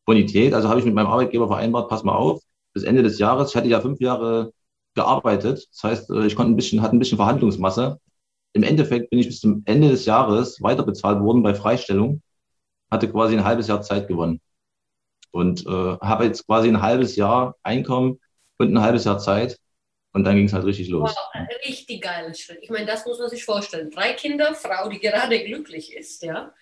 [0.06, 0.54] Bonität.
[0.54, 2.42] Also habe ich mit meinem Arbeitgeber vereinbart, pass mal auf,
[2.74, 4.54] bis Ende des Jahres, ich hatte ja fünf Jahre
[4.96, 5.68] gearbeitet.
[5.72, 8.00] Das heißt, äh, ich konnte ein bisschen, hatte ein bisschen Verhandlungsmasse
[8.56, 12.22] im Endeffekt bin ich bis zum Ende des Jahres weiterbezahlt worden bei Freistellung,
[12.90, 14.40] hatte quasi ein halbes Jahr Zeit gewonnen
[15.32, 18.22] und äh, habe jetzt quasi ein halbes Jahr Einkommen
[18.58, 19.60] und ein halbes Jahr Zeit
[20.14, 21.14] und dann ging es halt richtig los.
[21.14, 22.60] Wow, richtig geiler Schritt.
[22.62, 23.92] Ich meine, das muss man sich vorstellen.
[23.92, 26.54] Drei Kinder, Frau, die gerade glücklich ist, ja.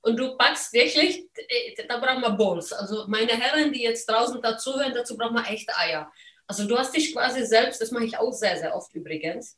[0.00, 2.72] Und du packst wirklich, äh, da braucht man Bowls.
[2.72, 6.10] Also meine Herren, die jetzt draußen dazuhören, dazu braucht man echt Eier.
[6.48, 9.56] Also du hast dich quasi selbst, das mache ich auch sehr, sehr oft übrigens,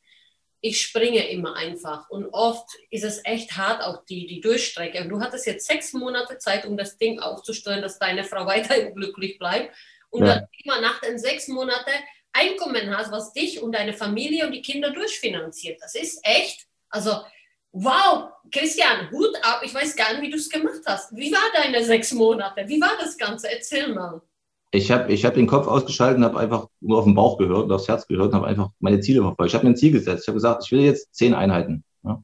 [0.61, 2.09] ich springe immer einfach.
[2.09, 5.01] Und oft ist es echt hart, auch die, die Durchstrecke.
[5.01, 8.93] Und du hattest jetzt sechs Monate Zeit, um das Ding aufzustellen, dass deine Frau weiterhin
[8.93, 9.75] glücklich bleibt.
[10.09, 10.35] Und ja.
[10.35, 11.91] dann immer nach den sechs Monaten
[12.31, 15.81] Einkommen hast, was dich und deine Familie und die Kinder durchfinanziert.
[15.81, 17.23] Das ist echt, also
[17.71, 19.61] wow, Christian, Hut ab.
[19.63, 21.15] Ich weiß gar nicht, wie du es gemacht hast.
[21.15, 22.67] Wie war deine sechs Monate?
[22.67, 23.51] Wie war das Ganze?
[23.51, 24.21] Erzähl mal.
[24.71, 27.63] Ich habe ich hab den Kopf ausgeschaltet und habe einfach nur auf den Bauch gehört
[27.63, 29.49] und aufs Herz gehört und habe einfach meine Ziele verfolgt.
[29.49, 30.23] Ich habe mir ein Ziel gesetzt.
[30.23, 31.83] Ich habe gesagt, ich will jetzt zehn Einheiten.
[32.03, 32.21] Ja.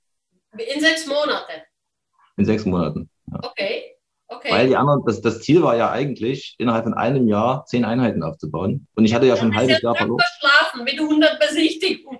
[0.57, 1.61] In sechs Monaten?
[2.37, 3.09] In sechs Monaten.
[3.31, 3.39] Ja.
[3.43, 3.95] Okay.
[4.27, 4.51] Okay.
[4.51, 8.23] Weil die anderen, das, das Ziel war ja eigentlich, innerhalb von einem Jahr zehn Einheiten
[8.23, 8.87] aufzubauen.
[8.95, 10.19] Und ich hatte ja schon ein halbes Jahr verloren.
[10.19, 12.19] verschlafen mit 100 Besichtigungen.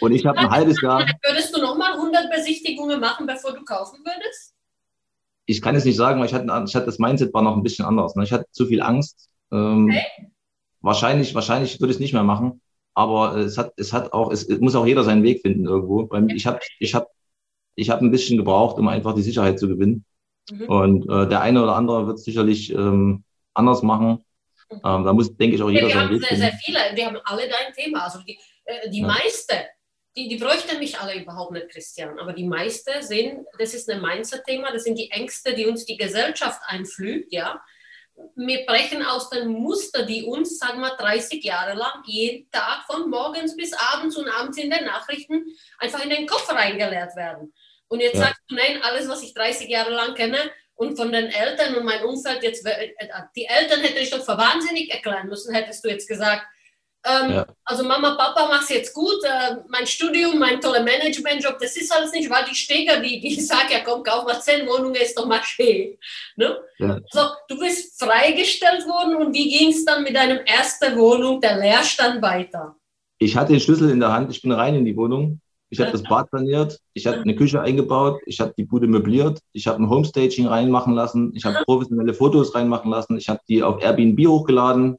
[0.00, 1.06] Und ich habe ein halbes Jahr.
[1.24, 4.51] Würdest du nochmal 100 Besichtigungen machen, bevor du kaufen würdest?
[5.46, 7.62] Ich kann es nicht sagen, weil ich hatte, ich hatte das Mindset war noch ein
[7.62, 8.14] bisschen anders.
[8.14, 8.24] Ne?
[8.24, 9.28] Ich hatte zu viel Angst.
[9.50, 10.30] Ähm, okay.
[10.80, 12.60] Wahrscheinlich, wahrscheinlich würde ich es nicht mehr machen.
[12.94, 16.08] Aber es hat, es hat auch, es, es muss auch jeder seinen Weg finden irgendwo.
[16.10, 17.06] Weil ich habe, ich habe,
[17.74, 20.04] ich habe ein bisschen gebraucht, um einfach die Sicherheit zu gewinnen.
[20.50, 20.68] Mhm.
[20.68, 23.24] Und äh, der eine oder andere wird es sicherlich ähm,
[23.54, 24.24] anders machen.
[24.70, 24.80] Mhm.
[24.84, 26.40] Ähm, da muss, denke ich, auch jeder ja, seinen Weg finden.
[26.40, 28.04] Wir haben sehr, sehr viele, wir haben alle dein Thema.
[28.04, 29.06] Also die, äh, die ja.
[29.06, 29.54] meiste
[30.16, 32.18] die, die bräuchten mich alle überhaupt nicht, Christian.
[32.18, 35.96] Aber die meisten sehen, das ist ein Mindset-Thema, das sind die Ängste, die uns die
[35.96, 37.62] Gesellschaft einflügt, ja.
[38.36, 43.08] Wir brechen aus den Muster, die uns, sagen wir, 30 Jahre lang jeden Tag von
[43.08, 45.46] morgens bis abends und abends in den Nachrichten
[45.78, 47.52] einfach in den Kopf reingeleert werden.
[47.88, 48.26] Und jetzt ja.
[48.26, 50.38] sagst du, nein, alles, was ich 30 Jahre lang kenne,
[50.74, 52.92] und von den Eltern und mein Umfeld jetzt, äh,
[53.36, 56.44] die Eltern hätte ich doch für wahnsinnig erklären müssen, hättest du jetzt gesagt,
[57.04, 57.46] ähm, ja.
[57.64, 59.22] Also Mama, Papa, mach's jetzt gut.
[59.24, 63.34] Äh, mein Studium, mein toller Managementjob, das ist alles nicht, weil die Steger, die, die
[63.40, 65.96] sagen, ja komm, kauf mal zehn Wohnungen, ist doch mal schön.
[66.36, 66.56] Ne?
[66.78, 67.00] Ja.
[67.10, 71.58] Also, du bist freigestellt worden und wie ging es dann mit deinem ersten Wohnung, der
[71.58, 72.76] Leerstand, weiter?
[73.18, 75.40] Ich hatte den Schlüssel in der Hand, ich bin rein in die Wohnung.
[75.70, 79.40] Ich habe das Bad saniert, ich habe eine Küche eingebaut, ich habe die Bude möbliert,
[79.52, 83.62] ich habe ein Homestaging reinmachen lassen, ich habe professionelle Fotos reinmachen lassen, ich habe die
[83.62, 84.98] auf Airbnb hochgeladen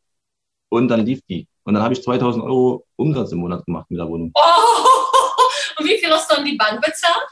[0.69, 1.47] und dann lief die.
[1.63, 4.31] Und dann habe ich 2000 Euro Umsatz im Monat gemacht mit der Wohnung.
[4.35, 4.39] Oh,
[5.79, 7.27] und wie viel hast du an die Bank bezahlt?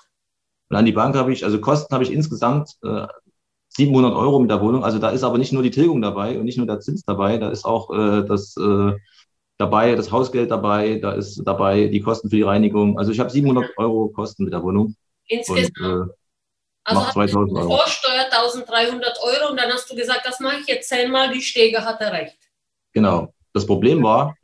[0.70, 3.08] Und an die Bank habe ich, also Kosten habe ich insgesamt äh,
[3.70, 4.84] 700 Euro mit der Wohnung.
[4.84, 7.38] Also da ist aber nicht nur die Tilgung dabei und nicht nur der Zins dabei,
[7.38, 8.94] da ist auch äh, das äh,
[9.58, 12.98] dabei, das Hausgeld dabei, da ist dabei die Kosten für die Reinigung.
[12.98, 14.96] Also ich habe 700 Euro Kosten mit der Wohnung.
[15.28, 15.78] Insgesamt?
[15.80, 16.14] Und, äh,
[16.84, 17.78] also hast 2000 Euro.
[17.78, 21.86] Vorsteuer 1300 Euro und dann hast du gesagt, das mache ich jetzt zehnmal, die Stege
[21.86, 22.38] hatte recht.
[22.94, 23.34] Genau.
[23.54, 24.36] Das Problem war,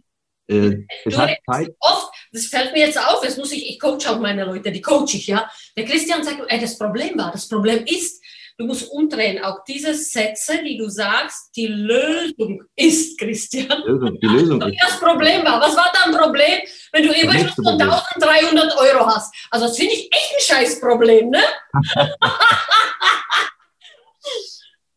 [0.48, 1.76] äh, es hat Zeit.
[1.80, 4.82] Oft, das fällt mir jetzt auf, jetzt muss ich, ich coach auch meine Leute, die
[4.82, 5.50] coach ich, ja.
[5.76, 8.22] Der Christian sagt, ey, das Problem war, das Problem ist,
[8.58, 9.44] du musst umdrehen.
[9.44, 13.84] Auch diese Sätze, die du sagst, die Lösung ist, Christian.
[14.22, 14.82] Die Lösung ist.
[14.82, 19.34] Das Problem war, was war da ein Problem, wenn du Überschuss von 1300 Euro hast?
[19.52, 21.42] Also das finde ich echt ein Scheißproblem, ne?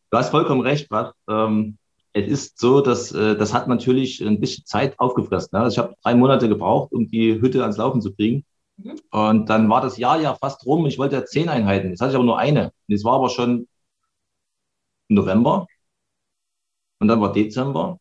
[0.09, 1.13] du hast vollkommen recht, Bart.
[1.29, 1.77] Ähm,
[2.13, 5.49] es ist so, dass äh, das hat natürlich ein bisschen Zeit aufgefressen.
[5.53, 5.63] Ne?
[5.63, 8.45] Also ich habe drei Monate gebraucht, um die Hütte ans Laufen zu kriegen.
[8.77, 8.99] Mhm.
[9.11, 10.85] Und dann war das Jahr ja fast rum.
[10.85, 11.89] Ich wollte ja zehn Einheiten.
[11.89, 12.73] Jetzt hatte ich aber nur eine.
[12.87, 13.67] Und es war aber schon
[15.07, 15.67] November.
[16.99, 17.99] Und dann war Dezember.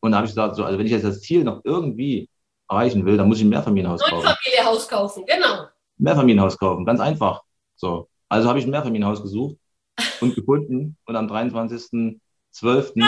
[0.00, 2.28] Und da habe ich gesagt, so, also wenn ich jetzt das Ziel noch irgendwie
[2.68, 4.24] erreichen will, dann muss ich ein Mehrfamilienhaus kaufen.
[4.24, 5.66] Mehrfamilienhaus kaufen, genau.
[5.96, 7.42] Mehrfamilienhaus kaufen, ganz einfach.
[7.76, 8.08] So.
[8.28, 9.56] Also habe ich ein Mehrfamilienhaus gesucht
[10.20, 12.20] und gefunden und am 23.
[12.50, 12.92] 12.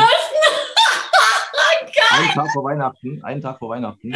[2.11, 4.15] einen Tag vor Weihnachten, einen Tag vor Weihnachten,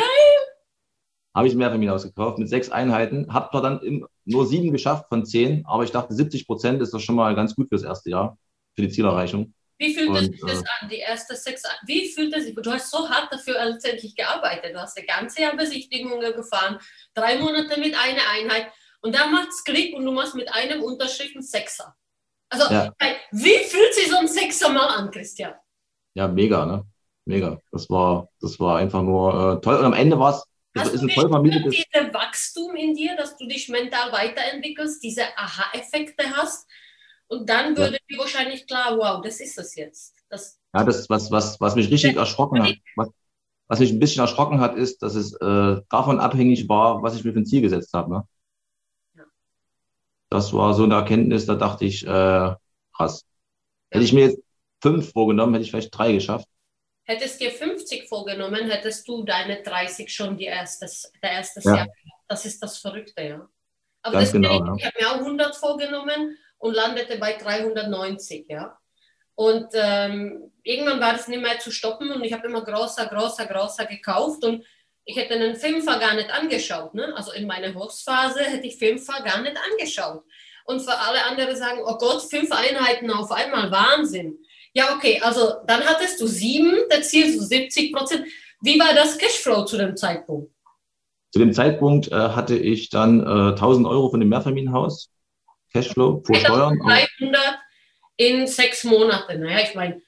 [1.34, 3.32] habe ich mehr von mir ausgekauft mit sechs Einheiten.
[3.32, 6.94] Habe zwar dann im, nur sieben geschafft von zehn, aber ich dachte, 70 Prozent ist
[6.94, 8.38] das schon mal ganz gut fürs erste Jahr,
[8.76, 9.52] für die Zielerreichung.
[9.78, 11.64] Wie fühlt und, sich das äh, an, die erste sechs?
[11.86, 12.54] Wie fühlt es sich?
[12.54, 14.72] Du hast so hart dafür letztendlich gearbeitet.
[14.74, 16.78] Du hast das ganze Jahr Besichtigungen gefahren,
[17.14, 20.82] drei Monate mit einer Einheit und dann macht es Klick und du machst mit einem
[20.82, 21.96] Unterschrift einen Sechser.
[22.50, 22.92] Also, ja.
[23.32, 25.54] wie fühlt sich so ein Sechser mal an, Christian?
[26.14, 26.84] Ja, mega, ne?
[27.24, 27.58] Mega.
[27.72, 29.76] Das war, das war einfach nur äh, toll.
[29.76, 31.74] Und am Ende war es, das ist ein voll vermietetes...
[31.74, 36.68] Diese Wachstum in dir, dass du dich mental weiterentwickelst, diese Aha-Effekte hast.
[37.28, 37.98] Und dann würde ja.
[38.08, 40.16] dir wahrscheinlich klar, wow, das ist es jetzt.
[40.28, 43.08] Das, ja, das, was, was, was mich richtig erschrocken hat, was,
[43.68, 47.24] was mich ein bisschen erschrocken hat, ist, dass es äh, davon abhängig war, was ich
[47.24, 48.10] mir für ein Ziel gesetzt habe.
[48.10, 48.28] Ne?
[50.34, 52.54] Das war so eine Erkenntnis, da dachte ich, äh,
[52.96, 53.24] krass.
[53.90, 54.42] Hätte ich mir jetzt
[54.82, 56.48] fünf vorgenommen, hätte ich vielleicht drei geschafft.
[57.04, 61.76] Hättest dir 50 vorgenommen, hättest du deine 30 schon die erstes, der erste ja.
[61.76, 61.88] Jahr.
[62.26, 63.48] Das ist das Verrückte, ja.
[64.02, 64.74] Aber Ganz deswegen, genau, ja.
[64.76, 68.76] ich habe mir auch 100 vorgenommen und landete bei 390, ja.
[69.36, 73.46] Und ähm, irgendwann war das nicht mehr zu stoppen und ich habe immer größer, größer,
[73.46, 74.64] größer gekauft und
[75.04, 76.94] ich hätte einen Fünfer gar nicht angeschaut.
[76.94, 77.12] Ne?
[77.16, 80.22] Also in meiner Hochphase hätte ich Fünfer gar nicht angeschaut.
[80.66, 84.38] Und für alle anderen sagen, oh Gott, fünf Einheiten auf einmal, Wahnsinn.
[84.72, 88.26] Ja, okay, also dann hattest du sieben, der Ziel so 70 Prozent.
[88.60, 90.50] Wie war das Cashflow zu dem Zeitpunkt?
[91.32, 95.10] Zu dem Zeitpunkt äh, hatte ich dann äh, 1000 Euro von dem Mehrfamilienhaus,
[95.72, 96.78] Cashflow vor Steuern.
[96.78, 97.58] 300
[98.16, 99.40] in sechs Monaten.
[99.40, 100.00] Naja, ich meine,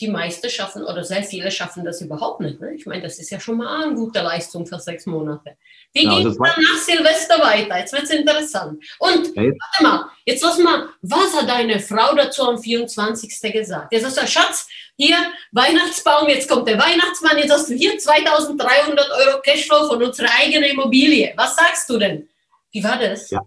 [0.00, 2.60] die meisten schaffen oder sehr viele schaffen das überhaupt nicht.
[2.60, 2.74] Ne?
[2.74, 5.56] Ich meine, das ist ja schon mal eine gute Leistung für sechs Monate.
[5.92, 7.78] Wie ja, geht es dann nach Silvester weiter?
[7.78, 8.84] Jetzt wird es interessant.
[8.98, 13.52] Und, ja, warte mal, jetzt lass mal, was hat deine Frau dazu am 24.
[13.52, 13.92] gesagt?
[13.92, 15.16] Jetzt hast du, Schatz, hier,
[15.52, 20.70] Weihnachtsbaum, jetzt kommt der Weihnachtsmann, jetzt hast du hier 2300 Euro Cashflow von unserer eigenen
[20.70, 21.32] Immobilie.
[21.36, 22.28] Was sagst du denn?
[22.72, 23.30] Wie war das?
[23.30, 23.40] Ja,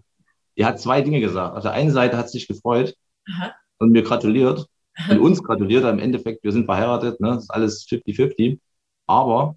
[0.56, 1.56] die hat zwei Dinge gesagt.
[1.56, 2.94] Auf der einen Seite hat sie sich gefreut
[3.28, 3.54] Aha.
[3.78, 4.66] und mir gratuliert
[5.08, 5.84] und uns gratuliert.
[5.84, 7.30] Im Endeffekt, wir sind verheiratet, ne?
[7.34, 8.58] das ist alles 50-50.
[9.06, 9.56] Aber,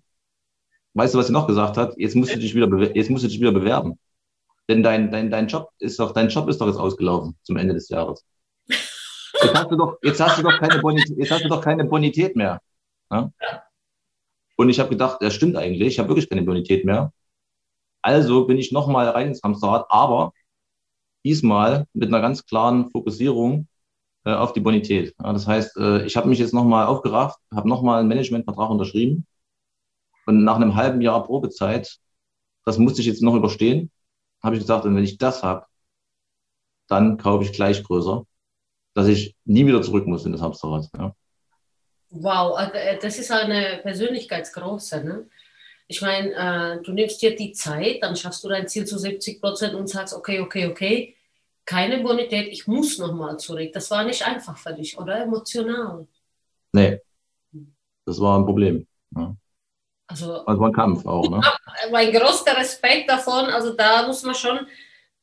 [0.94, 1.94] weißt du, was sie noch gesagt hat?
[1.98, 4.00] Jetzt musst du dich wieder, jetzt musst du dich wieder bewerben.
[4.70, 7.74] Denn dein, dein, dein Job ist doch, dein Job ist doch jetzt ausgelaufen zum Ende
[7.74, 8.26] des Jahres.
[8.68, 11.86] Jetzt hast du doch, jetzt hast du doch keine Bonität, jetzt hast du doch keine
[11.86, 12.62] Bonität mehr.
[13.10, 13.34] Ne?
[14.56, 17.12] Und ich habe gedacht, das stimmt eigentlich, ich habe wirklich keine Bonität mehr.
[18.02, 20.34] Also bin ich nochmal rein ins Hamsterrad, aber
[21.26, 23.68] diesmal mit einer ganz klaren Fokussierung
[24.26, 25.16] äh, auf die Bonität.
[25.22, 29.26] Ja, das heißt, äh, ich habe mich jetzt nochmal aufgerafft, habe nochmal einen Managementvertrag unterschrieben
[30.26, 31.98] und nach einem halben Jahr Probezeit,
[32.66, 33.92] das musste ich jetzt noch überstehen,
[34.44, 35.66] habe ich gesagt, wenn ich das habe,
[36.88, 38.26] dann kaufe ich gleich größer,
[38.94, 40.90] dass ich nie wieder zurück muss in das Hamsterrad.
[40.98, 41.16] Ja.
[42.10, 45.04] Wow, also, äh, das ist eine Persönlichkeitsgröße.
[45.04, 45.28] Ne?
[45.88, 49.42] Ich meine, äh, du nimmst dir die Zeit, dann schaffst du dein Ziel zu 70
[49.42, 51.16] Prozent und sagst, okay, okay, okay,
[51.72, 53.72] keine Bonität, ich muss nochmal zurück.
[53.72, 55.22] Das war nicht einfach für dich, oder?
[55.22, 56.06] Emotional.
[56.74, 57.00] Nee,
[58.06, 58.86] das war ein Problem.
[59.16, 59.34] Ja.
[60.08, 61.30] Also, also ein Kampf auch.
[61.30, 61.42] Ne?
[61.92, 64.60] Mein größter Respekt davon, also da muss man schon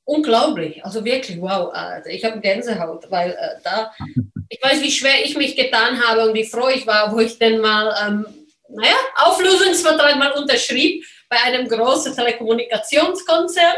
[0.04, 3.92] unglaublich, also wirklich, wow, also ich habe Gänsehaut, weil äh, da,
[4.48, 7.38] ich weiß, wie schwer ich mich getan habe und wie froh ich war, wo ich
[7.38, 8.26] denn mal, ähm,
[8.70, 13.76] naja, Auflösungsvertrag mal unterschrieb bei einem großen Telekommunikationskonzern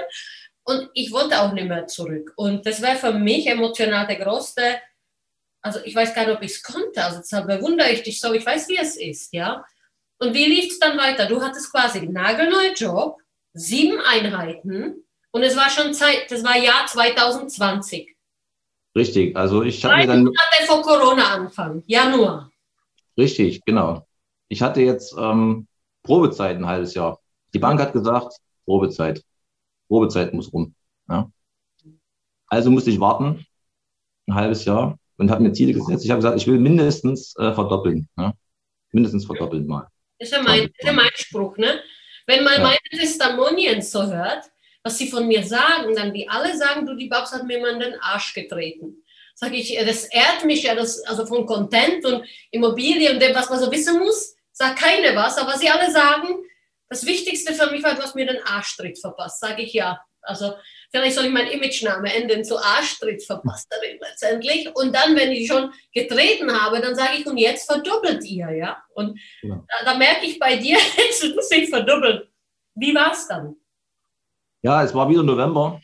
[0.70, 2.32] und ich wollte auch nicht mehr zurück.
[2.36, 4.62] Und das war für mich emotional der größte,
[5.62, 8.32] also ich weiß gar nicht, ob ich es konnte, also deshalb bewundere ich dich so,
[8.32, 9.64] ich weiß, wie es ist, ja.
[10.18, 11.26] Und wie lief es dann weiter?
[11.26, 13.18] Du hattest quasi einen nagelneuen Job,
[13.52, 18.14] sieben Einheiten und es war schon Zeit, das war Jahr 2020.
[18.96, 20.24] Richtig, also ich habe mir dann...
[20.24, 22.50] Monate vor Corona anfangen, Januar.
[23.18, 24.06] Richtig, genau.
[24.48, 25.66] Ich hatte jetzt ähm,
[26.02, 27.20] Probezeit ein halbes Jahr.
[27.54, 29.22] Die Bank hat gesagt, Probezeit.
[29.90, 30.72] Probezeit muss rum.
[31.08, 31.30] Ja.
[32.46, 33.44] Also musste ich warten,
[34.28, 36.04] ein halbes Jahr, und habe mir Ziele gesetzt.
[36.04, 38.08] Ich habe gesagt, ich will mindestens äh, verdoppeln.
[38.16, 38.32] Ja.
[38.92, 39.88] Mindestens verdoppeln mal.
[40.18, 41.80] Das ist ja mein, ist ja mein Spruch, ne?
[42.26, 42.62] Wenn man ja.
[42.62, 44.44] meine Testimonials so hört,
[44.84, 47.74] was sie von mir sagen, dann die alle sagen, du, die Babs hat mir mal
[47.74, 49.02] in den Arsch getreten.
[49.34, 53.50] Sag ich, das ehrt mich ja, das, also von Content und Immobilie und dem, was
[53.50, 56.28] man so wissen muss, sagt keine was, aber sie alle sagen,
[56.90, 59.40] das Wichtigste für mich war, du hast mir den Arschtritt verpasst.
[59.40, 60.00] Sage ich ja.
[60.22, 60.54] Also
[60.90, 64.68] vielleicht soll ich meinen Imagename ändern zu Arschtritt verpassterin letztendlich.
[64.74, 68.82] Und dann, wenn ich schon getreten habe, dann sage ich, und jetzt verdoppelt ihr, ja.
[68.94, 69.64] Und ja.
[69.68, 72.28] Da, da, merke ich bei dir, jetzt du sich verdoppelt.
[72.74, 73.54] Wie war es dann?
[74.62, 75.80] Ja, es war wieder November.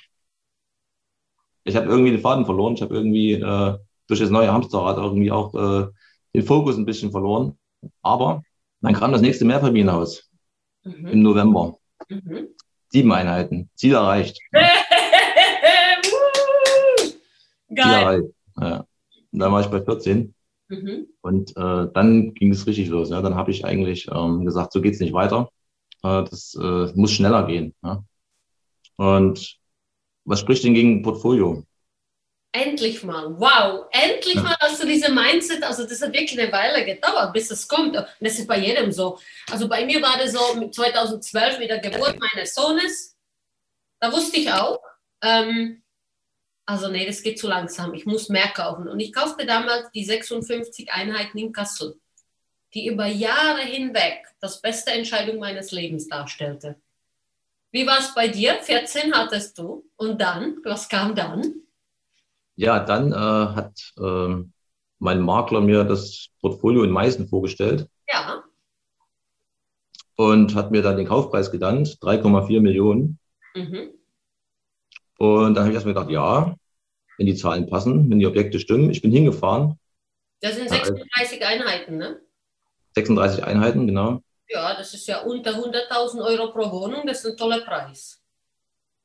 [1.65, 2.75] Ich habe irgendwie den Faden verloren.
[2.75, 3.79] Ich habe irgendwie äh,
[4.09, 5.87] durch das neue Hamsterrad irgendwie auch äh,
[6.35, 7.57] den Fokus ein bisschen verloren.
[8.03, 8.43] Aber
[8.81, 10.27] dann kam das nächste Mehrfamilienhaus
[10.87, 11.07] mhm.
[11.07, 11.79] im November.
[12.09, 12.49] Mhm.
[12.89, 13.69] Sieben Einheiten.
[13.75, 14.39] Ziel erreicht.
[14.53, 14.65] Geil.
[17.69, 18.25] Ziel erreicht.
[18.61, 18.87] Ja.
[19.33, 20.35] Und dann war ich bei 14.
[20.69, 21.07] Mhm.
[21.21, 23.11] Und äh, dann ging es richtig los.
[23.11, 23.21] Ja.
[23.23, 25.51] Dann habe ich eigentlich ähm, gesagt, so geht es nicht weiter.
[26.03, 27.75] Äh, das äh, muss schneller gehen.
[27.83, 28.05] Ja.
[28.97, 29.59] Und
[30.25, 31.65] was spricht denn gegen ein Portfolio?
[32.57, 34.43] Endlich mal, wow, endlich ja.
[34.43, 37.95] mal hast du diese Mindset, also das hat wirklich eine Weile gedauert, bis es kommt.
[37.95, 39.19] Und das ist bei jedem so.
[39.51, 43.15] Also bei mir war das so 2012 mit der Geburt meines Sohnes.
[44.01, 44.81] Da wusste ich auch,
[45.23, 45.83] ähm,
[46.65, 48.89] also nee, das geht zu langsam, ich muss mehr kaufen.
[48.89, 52.01] Und ich kaufte damals die 56 Einheiten in Kassel,
[52.73, 56.81] die über Jahre hinweg das beste Entscheidung meines Lebens darstellte.
[57.71, 58.55] Wie war es bei dir?
[58.63, 59.87] 14 hattest du.
[59.97, 61.66] Und dann, was kam dann?
[62.57, 64.43] Ja, dann äh, hat äh,
[64.99, 67.89] mein Makler mir das Portfolio in Meißen vorgestellt.
[68.09, 68.43] Ja.
[70.17, 73.19] Und hat mir dann den Kaufpreis genannt, 3,4 Millionen.
[73.55, 73.91] Mhm.
[75.19, 76.57] Und dann habe ich erstmal gedacht, ja,
[77.19, 78.91] wenn die Zahlen passen, wenn die Objekte stimmen.
[78.91, 79.79] Ich bin hingefahren.
[80.41, 82.21] Das sind 36 Einheiten, ne?
[82.95, 84.23] 36 Einheiten, genau.
[84.49, 88.23] Ja, das ist ja unter 100.000 Euro pro Wohnung, das ist ein toller Preis.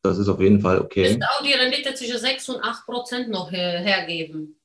[0.03, 1.17] Das ist auf jeden Fall okay.
[1.19, 4.59] Das auch die Rendite zwischen 6 und 8 Prozent noch her hergeben.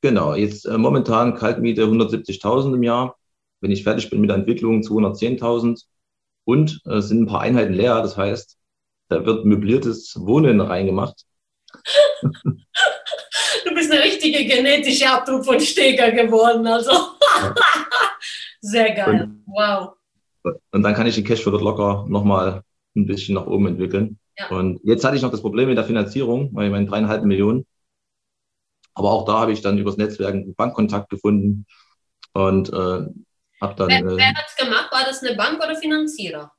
[0.00, 3.18] Genau, jetzt äh, momentan Kaltmiete 170.000 im Jahr.
[3.60, 5.84] Wenn ich fertig bin mit der Entwicklung 210.000
[6.44, 8.00] und es äh, sind ein paar Einheiten leer.
[8.00, 8.56] Das heißt,
[9.08, 11.24] da wird möbliertes Wohnen reingemacht.
[12.22, 16.66] du bist eine richtige genetische Abdruck von Steger geworden.
[16.66, 16.92] Also
[18.60, 19.22] sehr geil.
[19.22, 19.94] Und, wow.
[20.70, 22.62] Und dann kann ich den Cashflow dort locker nochmal
[22.96, 24.19] ein bisschen nach oben entwickeln.
[24.40, 24.48] Ja.
[24.48, 27.66] Und jetzt hatte ich noch das Problem mit der Finanzierung, weil ich meine dreieinhalb Millionen.
[28.94, 31.66] Aber auch da habe ich dann übers Netzwerk einen Bankkontakt gefunden
[32.32, 33.06] und äh,
[33.60, 33.88] habe dann.
[33.88, 34.88] Wer, wer hat es gemacht?
[34.90, 36.50] War das eine Bank oder Finanzierer?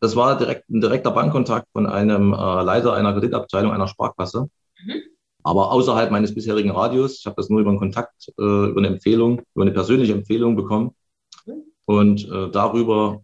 [0.00, 4.50] Das war direkt, ein direkter Bankkontakt von einem äh, Leiter einer Kreditabteilung einer Sparkasse.
[4.84, 5.02] Mhm.
[5.42, 7.18] Aber außerhalb meines bisherigen Radios.
[7.18, 10.56] Ich habe das nur über einen Kontakt, äh, über eine Empfehlung, über eine persönliche Empfehlung
[10.56, 10.94] bekommen.
[11.46, 11.62] Mhm.
[11.86, 13.22] Und äh, darüber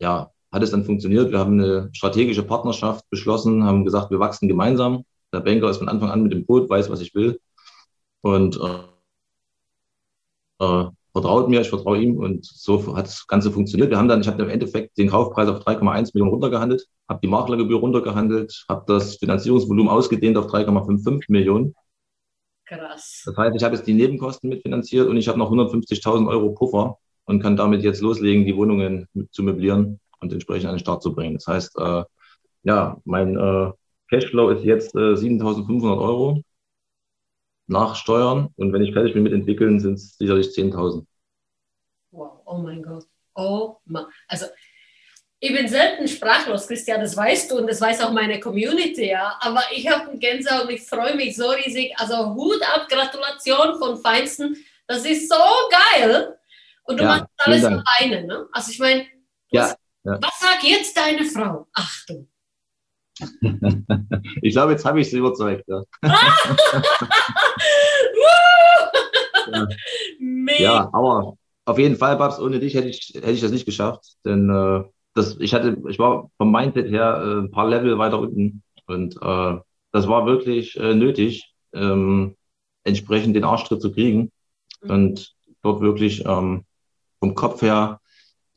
[0.00, 1.30] ja, hat es dann funktioniert.
[1.30, 5.04] Wir haben eine strategische Partnerschaft beschlossen, haben gesagt, wir wachsen gemeinsam.
[5.32, 7.38] Der Banker ist von Anfang an mit dem Boot, weiß, was ich will.
[8.22, 8.78] Und äh,
[10.64, 13.90] äh, vertraut mir, ich vertraue ihm und so hat das Ganze funktioniert.
[13.90, 17.28] Wir haben dann, ich habe im Endeffekt den Kaufpreis auf 3,1 Millionen runtergehandelt, habe die
[17.28, 21.74] Maklergebühr runtergehandelt, habe das Finanzierungsvolumen ausgedehnt auf 3,55 Millionen.
[22.66, 23.22] Krass.
[23.24, 26.98] Das heißt, ich habe jetzt die Nebenkosten mitfinanziert und ich habe noch 150.000 Euro Puffer
[27.24, 31.14] und kann damit jetzt loslegen, die Wohnungen zu möblieren und entsprechend an den Start zu
[31.14, 31.34] bringen.
[31.34, 32.04] Das heißt, äh,
[32.62, 33.72] ja, mein äh,
[34.10, 36.42] Cashflow ist jetzt äh, 7.500 Euro
[37.66, 41.04] nach Steuern und wenn ich fertig bin mit entwickeln, sind es sicherlich 10.000.
[42.10, 43.04] Wow, oh mein Gott.
[43.34, 44.06] Oh mein.
[44.26, 44.46] Also
[45.40, 49.36] ich bin selten sprachlos, Christian, das weißt du und das weiß auch meine Community, ja.
[49.40, 51.92] Aber ich habe einen Gänsehaut und ich freue mich so riesig.
[51.96, 54.56] Also Hut ab, Gratulation von Feinsten.
[54.88, 55.36] Das ist so
[55.70, 56.38] geil.
[56.84, 58.48] Und du ja, machst alles alleine, ne?
[58.50, 59.06] Also ich meine,
[59.50, 59.74] ja,
[60.04, 60.18] ja.
[60.20, 61.66] was sagt jetzt deine Frau?
[61.72, 62.28] Achtung.
[64.42, 65.64] ich glaube, jetzt habe ich sie überzeugt.
[69.50, 69.66] Ja.
[70.58, 70.90] ja.
[70.92, 74.16] aber auf jeden Fall, Babs, ohne dich hätte ich, hätte ich das nicht geschafft.
[74.24, 74.84] Denn äh,
[75.14, 78.62] das, ich, hatte, ich war vom Mindset her äh, ein paar Level weiter unten.
[78.86, 79.56] Und äh,
[79.92, 82.36] das war wirklich äh, nötig, ähm,
[82.84, 84.32] entsprechend den Arschtritt zu kriegen.
[84.82, 84.90] Mhm.
[84.90, 86.64] Und dort wirklich ähm,
[87.20, 88.00] vom Kopf her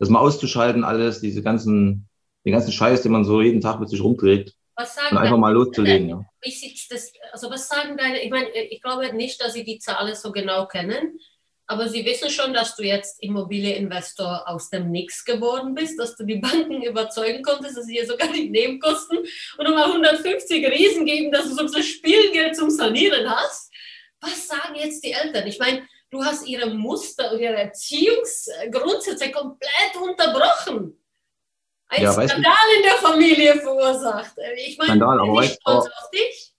[0.01, 2.09] das mal auszuschalten, alles, diese ganzen
[2.45, 4.55] den ganzen Scheiß, den man so jeden Tag mit sich rumträgt.
[4.75, 6.09] Was sagen und einfach mal loszulegen.
[6.09, 6.25] Ja.
[6.41, 10.15] Wie das, also was sagen deine, ich meine, ich glaube nicht, dass sie die Zahlen
[10.15, 11.19] so genau kennen,
[11.67, 16.25] aber sie wissen schon, dass du jetzt Immobilieninvestor aus dem Nix geworden bist, dass du
[16.25, 21.31] die Banken überzeugen konntest, dass sie dir sogar die Nebenkosten und nochmal 150 Riesen geben,
[21.31, 23.71] dass du so ein Spielgeld zum Sanieren hast.
[24.19, 25.47] Was sagen jetzt die Eltern?
[25.47, 30.97] Ich meine, du hast ihre Muster und ihre Erziehungsgrundsätze komplett unterbrochen.
[31.87, 34.33] Ein Ja, du- Skandal in der Familie verursacht.
[34.65, 36.53] Ich meine, Skandal, aber weißt- stolz aber- auf dich.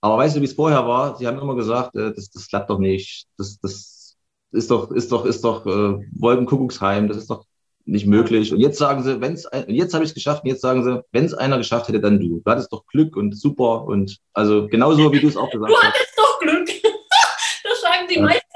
[0.00, 1.16] Aber weißt du, wie es vorher war?
[1.16, 3.26] Sie haben immer gesagt, äh, das, das klappt doch nicht.
[3.38, 4.16] Das, das
[4.50, 7.44] ist doch, ist doch, ist doch äh, Wolkenkuckucksheim, das ist doch
[7.84, 8.52] nicht möglich.
[8.52, 11.02] Und jetzt sagen sie, wenn es jetzt habe ich es geschafft, und jetzt sagen sie,
[11.12, 12.40] wenn es einer geschafft hätte, dann du.
[12.44, 15.76] Du hattest doch Glück und super und also genauso wie du es auch gesagt Du
[15.76, 15.84] hast.
[15.84, 16.68] hattest doch Glück.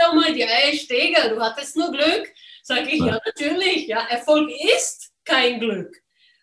[0.09, 2.33] Auch mal, die ey, Steger, du hattest nur Glück.
[2.63, 3.07] Sag ich, ja.
[3.07, 3.21] Ja.
[3.25, 3.87] natürlich.
[3.87, 5.97] Ja, Erfolg ist kein Glück.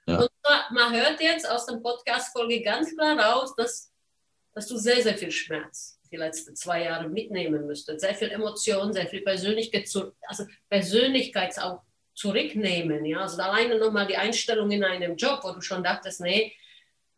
[0.06, 0.20] Ja.
[0.20, 0.30] Und
[0.72, 3.92] man hört jetzt aus der Podcast-Folge ganz klar raus, dass,
[4.54, 8.02] dass du sehr, sehr viel Schmerz die letzten zwei Jahre mitnehmen müsstest.
[8.02, 9.90] Sehr viel Emotion, sehr viel Persönlichkeit,
[10.28, 11.82] also Persönlichkeit auch
[12.14, 13.04] zurücknehmen.
[13.06, 13.22] Ja?
[13.22, 16.54] Also alleine nochmal die Einstellung in einem Job, wo du schon dachtest, nee,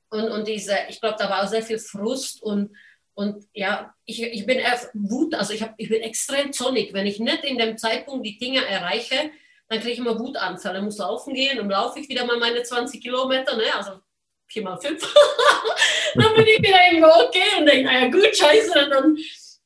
[0.09, 2.75] und, und diese, ich glaube, da war auch sehr viel Frust und,
[3.15, 6.93] und ja, ich, ich bin eher Wut, also ich, hab, ich bin extrem zornig.
[6.93, 9.31] Wenn ich nicht in dem Zeitpunkt die Dinge erreiche,
[9.69, 13.01] dann kriege ich immer Wutanfälle, muss laufen gehen und laufe ich wieder mal meine 20
[13.01, 13.63] Kilometer, ne?
[13.73, 13.99] also
[14.47, 15.01] vier mal fünf.
[16.15, 19.17] dann bin ich wieder irgendwo okay und denke, naja gut, scheiße, dann,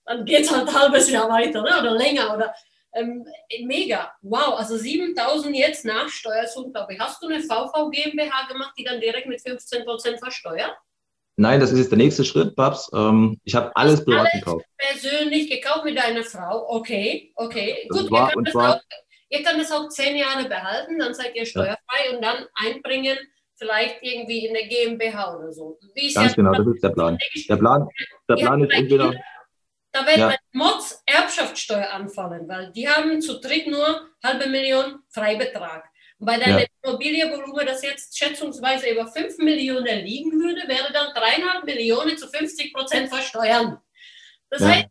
[0.05, 1.79] dann geht es halt ein halbes Jahr weiter ne?
[1.79, 2.35] oder länger.
[2.35, 2.53] Oder,
[2.93, 3.25] ähm,
[3.63, 6.99] mega, wow, also 7000 jetzt nach Steuer ist unglaublich.
[6.99, 10.75] Hast du eine VV GmbH gemacht, die dann direkt mit 15% versteuert?
[11.39, 12.89] Nein, das ist jetzt der nächste Schritt, Babs.
[12.93, 14.65] Ähm, ich habe alles privat Alles gekauft.
[14.77, 16.65] persönlich gekauft mit deiner Frau.
[16.69, 17.87] Okay, okay.
[17.89, 18.81] Und Gut, zwar- ihr, könnt das zwar- auch,
[19.29, 23.17] ihr könnt das auch zehn Jahre behalten, dann seid ihr steuerfrei und dann einbringen,
[23.57, 25.79] vielleicht irgendwie in eine GmbH oder so.
[25.95, 27.17] Wie ist Ganz ja- genau, das ist der Plan.
[27.49, 27.87] Der Plan,
[28.27, 29.23] der Plan ist entweder, Kinder,
[29.91, 30.27] Da wird Ja.
[30.27, 35.88] bei Mods Erbschaftssteuer anfallen, weil die haben zu dritt nur halbe Million Freibetrag.
[36.19, 36.65] Und bei deinem Ja.
[36.83, 42.73] Immobilienvolumen, das jetzt schätzungsweise über 5 Millionen liegen würde, wäre dann dreieinhalb Millionen zu 50
[42.73, 43.79] Prozent versteuern.
[44.49, 44.67] Das Ja.
[44.69, 44.87] heißt,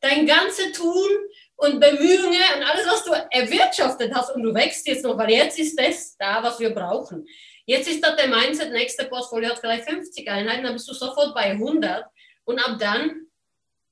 [0.00, 1.08] dein ganze Tun
[1.56, 5.58] und Bemühungen und alles, was du erwirtschaftet hast und du wächst jetzt noch, weil jetzt
[5.58, 7.26] ist das da, was wir brauchen.
[7.66, 11.34] Jetzt ist das der Mindset, nächste Portfolio hat vielleicht 50 Einheiten, dann bist du sofort
[11.34, 12.04] bei 100
[12.44, 13.26] und ab dann,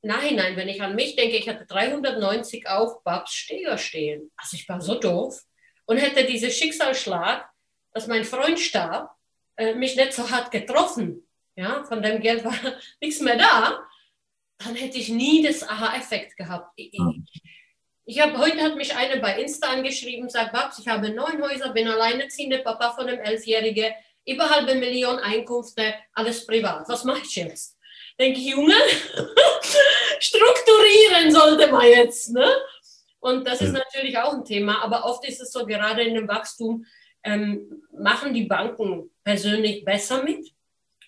[0.03, 4.31] Nachhinein, wenn ich an mich denke, ich hatte 390 auf Babs Steger stehen.
[4.37, 5.43] Also ich war so doof
[5.89, 7.49] und hätte dieser Schicksalsschlag,
[7.93, 9.11] dass mein Freund starb,
[9.57, 11.27] äh, mich nicht so hart getroffen,
[11.57, 12.55] ja, von dem Geld war
[13.01, 13.81] nichts mehr da,
[14.59, 16.73] dann hätte ich nie das Aha-Effekt gehabt.
[16.77, 17.25] Ich, Mhm.
[17.33, 17.43] ich,
[18.05, 21.71] ich habe heute hat mich eine bei Insta angeschrieben, sagt Babs, ich habe neun Häuser,
[21.71, 23.93] bin alleinerziehender Papa von einem Elfjährigen,
[24.27, 26.87] über halbe Million Einkünfte, alles privat.
[26.89, 27.79] Was mache ich jetzt?
[28.21, 28.75] Denke ich, Junge,
[30.21, 32.31] strukturieren sollte man jetzt.
[32.31, 32.47] Ne?
[33.21, 33.81] Und das ist Ja.
[33.81, 36.85] natürlich auch ein Thema, aber oft ist es so, gerade in dem Wachstum,
[37.25, 40.47] ähm, machen die Banken persönlich besser mit.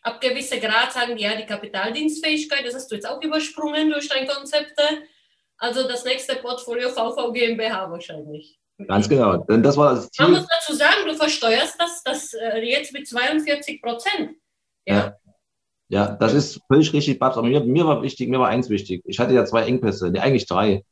[0.02, 4.08] Ab gewisser Grad sagen die, ja, die Kapitaldienstfähigkeit, das hast du jetzt auch übersprungen durch
[4.08, 4.82] dein Konzepte.
[5.58, 8.58] Also das nächste Portfolio VV GmbH wahrscheinlich.
[8.88, 10.36] ganz genau, denn das war das Man Ziel.
[10.38, 14.36] muss dazu sagen, du versteuerst das, das äh, jetzt mit 42 Prozent.
[14.86, 15.16] Ja.
[15.88, 17.36] Ja, das ist völlig richtig, Babs.
[17.36, 19.02] Aber mir, mir war wichtig, mir war eins wichtig.
[19.04, 20.84] Ich hatte ja zwei Engpässe, nee, eigentlich drei.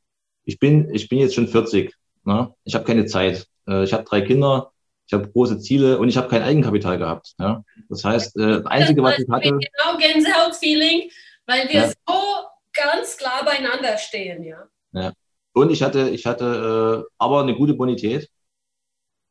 [0.49, 1.95] Ich bin, ich bin jetzt schon 40.
[2.25, 2.55] Ne?
[2.65, 3.47] Ich habe keine Zeit.
[3.69, 4.73] Äh, Ich habe drei Kinder,
[5.07, 7.35] ich habe große Ziele und ich habe kein Eigenkapital gehabt.
[7.39, 7.63] Ja?
[7.91, 11.11] Das heißt, äh, das Einzige, was ich hatte, Genau, Gänsehaut-Feeling,
[11.47, 11.89] weil wir Ja.
[11.89, 12.15] so
[12.73, 15.13] ganz klar beieinander stehen, ja.
[15.53, 18.31] und ich hatte, ich hatte äh, aber eine gute Bonität.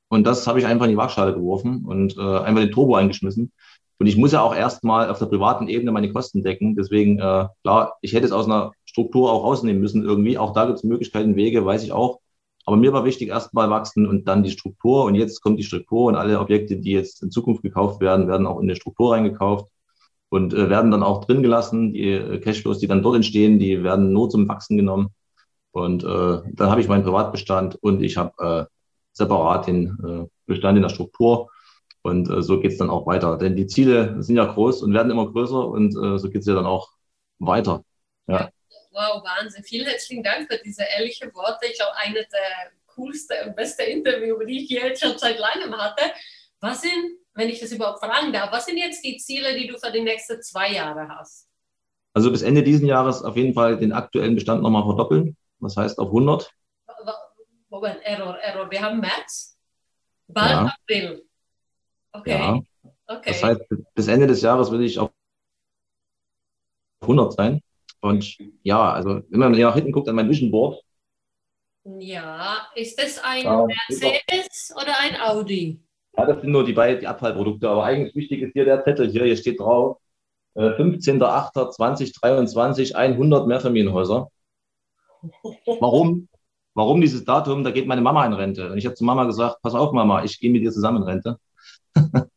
[0.10, 3.52] Und das habe ich einfach in die Waagschale geworfen und äh, einfach den Turbo eingeschmissen.
[4.00, 6.76] Und ich muss ja auch erstmal auf der privaten Ebene meine Kosten decken.
[6.76, 10.40] Deswegen, äh, klar, ich hätte es aus einer Struktur auch rausnehmen müssen irgendwie.
[10.40, 12.20] Auch da gibt es Möglichkeiten, Wege, weiß ich auch.
[12.66, 15.04] Aber mir war wichtig, erstmal wachsen und dann die Struktur.
[15.04, 18.48] Und jetzt kommt die Struktur und alle Objekte, die jetzt in Zukunft gekauft werden, werden
[18.48, 19.68] auch in die Struktur reingekauft
[20.30, 21.94] und äh, werden dann auch drin gelassen.
[21.94, 25.10] Die äh, Cashflows, die dann dort entstehen, die werden nur zum Wachsen genommen.
[25.72, 26.08] Und äh,
[26.54, 28.66] dann habe ich meinen Privatbestand und ich habe äh,
[29.14, 31.52] separat den äh, Bestand in der Struktur.
[32.02, 33.38] Und so geht's dann auch weiter.
[33.38, 36.66] Denn die Ziele sind ja groß und werden immer größer und so geht's ja dann
[36.66, 36.92] auch
[37.40, 37.84] weiter.
[38.98, 39.64] Wow, Wahnsinn.
[39.64, 41.68] Vielen herzlichen Dank für diese ehrlichen Worte.
[41.68, 46.02] Ich glaube, eine der coolsten und besten Interviews, die ich jetzt schon seit langem hatte.
[46.62, 49.78] Was sind, wenn ich das überhaupt fragen darf, was sind jetzt die Ziele, die du
[49.78, 51.48] für die nächsten zwei Jahre hast?
[52.16, 55.38] Also bis Ende diesen Jahres auf jeden Fall den aktuellen Bestand nochmal verdoppeln.
[55.60, 56.52] Das heißt auf 100.
[56.88, 57.22] Wa- wa-
[57.70, 58.72] Moment, Error, Error.
[58.72, 59.60] Wir haben März,
[60.28, 60.76] bald Ja.
[60.82, 61.24] April.
[62.14, 62.60] Okay, Ja.
[63.06, 63.30] okay.
[63.32, 63.62] Das heißt,
[63.94, 65.12] bis Ende des Jahres will ich auf
[67.04, 67.62] 100 sein.
[68.02, 70.82] Und ja, also wenn man nach hinten guckt an mein Vision Board,
[72.00, 75.80] Ja, ist das ein ja, Mercedes oder ein Audi?
[76.18, 77.70] Ja, das sind nur die beiden die Abfallprodukte.
[77.70, 79.24] Aber eigentlich wichtig ist hier der Zettel hier.
[79.26, 79.98] Hier steht drauf:
[80.56, 84.30] äh, 15.08.2023 100 Mehrfamilienhäuser.
[85.80, 86.28] Warum?
[86.74, 87.64] Warum dieses Datum?
[87.64, 88.72] Da geht meine Mama in Rente.
[88.72, 91.04] Und ich habe zu Mama gesagt: Pass auf, Mama, ich gehe mit dir zusammen in
[91.04, 91.38] Rente.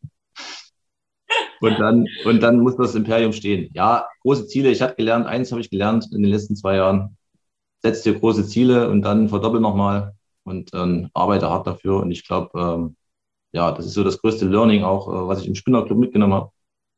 [1.61, 3.71] und, dann, und dann muss das Imperium stehen.
[3.75, 4.71] Ja, große Ziele.
[4.71, 7.17] Ich habe gelernt, eins habe ich gelernt in den letzten zwei Jahren
[7.83, 12.01] setz dir große Ziele und dann verdoppel nochmal und ähm, arbeite hart dafür.
[12.01, 12.97] Und ich glaube, ähm,
[13.53, 16.51] ja, das ist so das größte Learning auch, äh, was ich im Spinnerclub mitgenommen habe.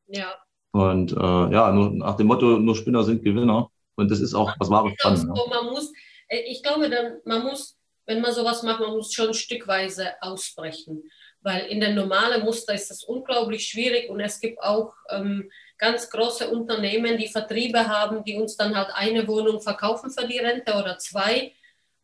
[0.06, 0.34] Ja.
[0.72, 1.16] Und äh,
[1.52, 3.70] ja, nur, nach dem Motto, nur Spinner sind Gewinner.
[3.94, 5.16] Und das ist auch was wahres dran.
[5.16, 5.42] So, ja.
[5.48, 5.92] man muss,
[6.28, 11.02] äh, ich glaube, dann, man muss, wenn man sowas macht, man muss schon stückweise ausbrechen.
[11.42, 16.08] Weil in der normalen Muster ist das unglaublich schwierig und es gibt auch ähm, ganz
[16.08, 20.74] große Unternehmen, die Vertriebe haben, die uns dann halt eine Wohnung verkaufen für die Rente
[20.74, 21.52] oder zwei.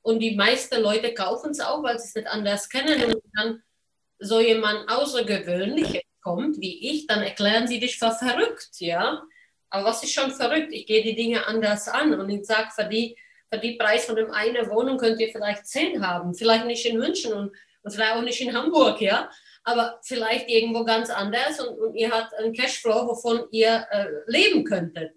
[0.03, 3.05] Und die meisten Leute kaufen es auch, weil sie es nicht anders kennen.
[3.05, 3.63] Und dann
[4.19, 9.23] so jemand Außergewöhnliches kommt, wie ich, dann erklären sie dich für verrückt, ja.
[9.71, 10.73] Aber was ist schon verrückt?
[10.73, 13.17] Ich gehe die Dinge anders an und ich sage, für die,
[13.53, 16.99] für die Preis von dem eine Wohnung könnt ihr vielleicht zehn haben, vielleicht nicht in
[16.99, 17.53] München und,
[17.89, 19.31] und vielleicht auch nicht in Hamburg, ja
[19.69, 24.65] aber vielleicht irgendwo ganz anders und, und ihr habt einen Cashflow, wovon ihr äh, leben
[24.65, 25.13] könntet.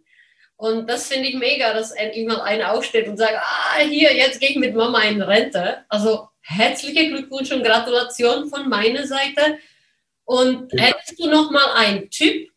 [0.57, 4.41] Und das finde ich mega, dass endlich mal einer aufsteht und sagt, ah, hier, jetzt
[4.41, 5.85] gehe ich mit Mama in Rente.
[5.87, 9.57] Also herzliche Glückwunsch und Gratulation von meiner Seite.
[10.25, 10.83] Und ja.
[10.83, 12.51] hättest du noch mal einen Tipp,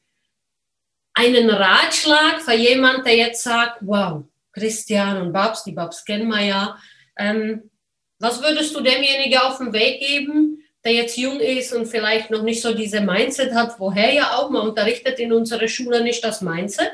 [1.14, 6.42] einen Ratschlag für jemanden, der jetzt sagt, wow, Christian und Babs, die Babs kennen wir
[6.42, 6.78] ja,
[7.16, 7.70] ähm,
[8.24, 12.42] was würdest du demjenigen auf den Weg geben, der jetzt jung ist und vielleicht noch
[12.42, 16.40] nicht so diese Mindset hat, woher ja auch, man unterrichtet in unserer Schule nicht das
[16.40, 16.92] Mindset,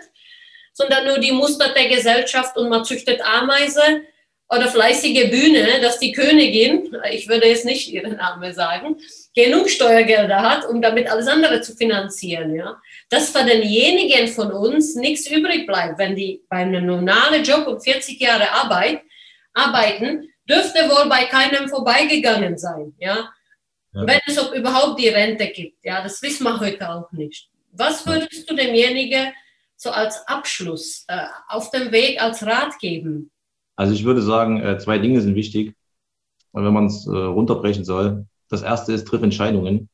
[0.73, 4.03] sondern nur die Muster der Gesellschaft und man züchtet Ameise
[4.49, 8.97] oder fleißige Bühne, dass die Königin, ich würde jetzt nicht ihren Namen sagen,
[9.33, 12.57] genug Steuergelder hat, um damit alles andere zu finanzieren.
[12.57, 12.81] Ja?
[13.09, 17.85] Dass für denjenigen von uns nichts übrig bleibt, wenn die bei einem normalen Job und
[17.85, 19.03] 40 Jahre Arbeit
[19.55, 22.95] arbeiten, dürfte wohl bei keinem vorbeigegangen sein.
[22.99, 23.31] Ja?
[23.93, 24.07] Ja.
[24.07, 27.49] Wenn es überhaupt die Rente gibt, ja, das wissen wir heute auch nicht.
[27.73, 29.33] Was würdest du demjenigen
[29.77, 33.31] so als Abschluss äh, auf dem Weg als Rat geben?
[33.77, 35.75] Also ich würde sagen, äh, zwei Dinge sind wichtig,
[36.53, 38.27] wenn man es äh, runterbrechen soll.
[38.49, 39.89] Das erste ist, triff Entscheidungen.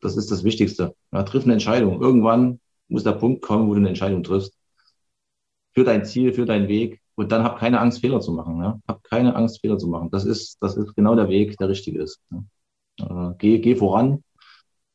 [0.00, 0.94] Das ist das Wichtigste.
[1.12, 2.00] Ja, triff eine Entscheidung.
[2.00, 4.54] Irgendwann muss der Punkt kommen, wo du eine Entscheidung triffst.
[5.74, 7.00] Für dein Ziel, für deinen Weg.
[7.18, 8.62] Und dann hab keine Angst, Fehler zu machen.
[8.62, 8.78] Ja?
[8.86, 10.08] Hab keine Angst, Fehler zu machen.
[10.12, 12.20] Das ist, das ist genau der Weg, der richtig ist.
[12.30, 13.30] Ja?
[13.30, 14.22] Äh, geh, geh voran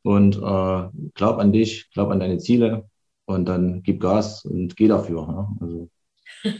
[0.02, 2.88] und äh, glaub an dich, glaub an deine Ziele
[3.26, 5.20] und dann gib Gas und geh dafür.
[5.20, 5.52] Ja?
[5.60, 5.90] Also,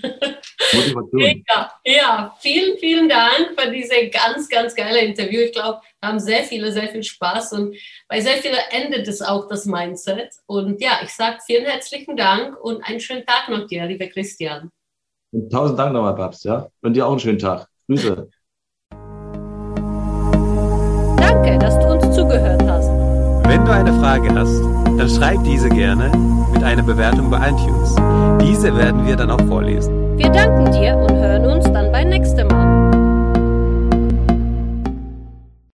[0.74, 1.44] Motivation.
[1.48, 5.40] Ja, ja, vielen, vielen Dank für diese ganz, ganz geile Interview.
[5.40, 7.74] Ich glaube, wir haben sehr viele, sehr viel Spaß und
[8.06, 10.28] bei sehr vielen endet es auch das Mindset.
[10.44, 14.70] Und ja, ich sage vielen herzlichen Dank und einen schönen Tag noch dir, lieber Christian.
[15.35, 16.45] Und tausend Dank nochmal, Babs.
[16.45, 16.68] Ja?
[16.82, 17.66] Und dir auch einen schönen Tag.
[17.89, 18.28] Grüße.
[21.16, 22.89] Danke, dass du uns zugehört hast.
[23.49, 24.61] Wenn du eine Frage hast,
[24.97, 26.12] dann schreib diese gerne
[26.53, 27.97] mit einer Bewertung bei iTunes.
[28.41, 30.16] Diese werden wir dann auch vorlesen.
[30.16, 32.84] Wir danken dir und hören uns dann beim nächsten Mal.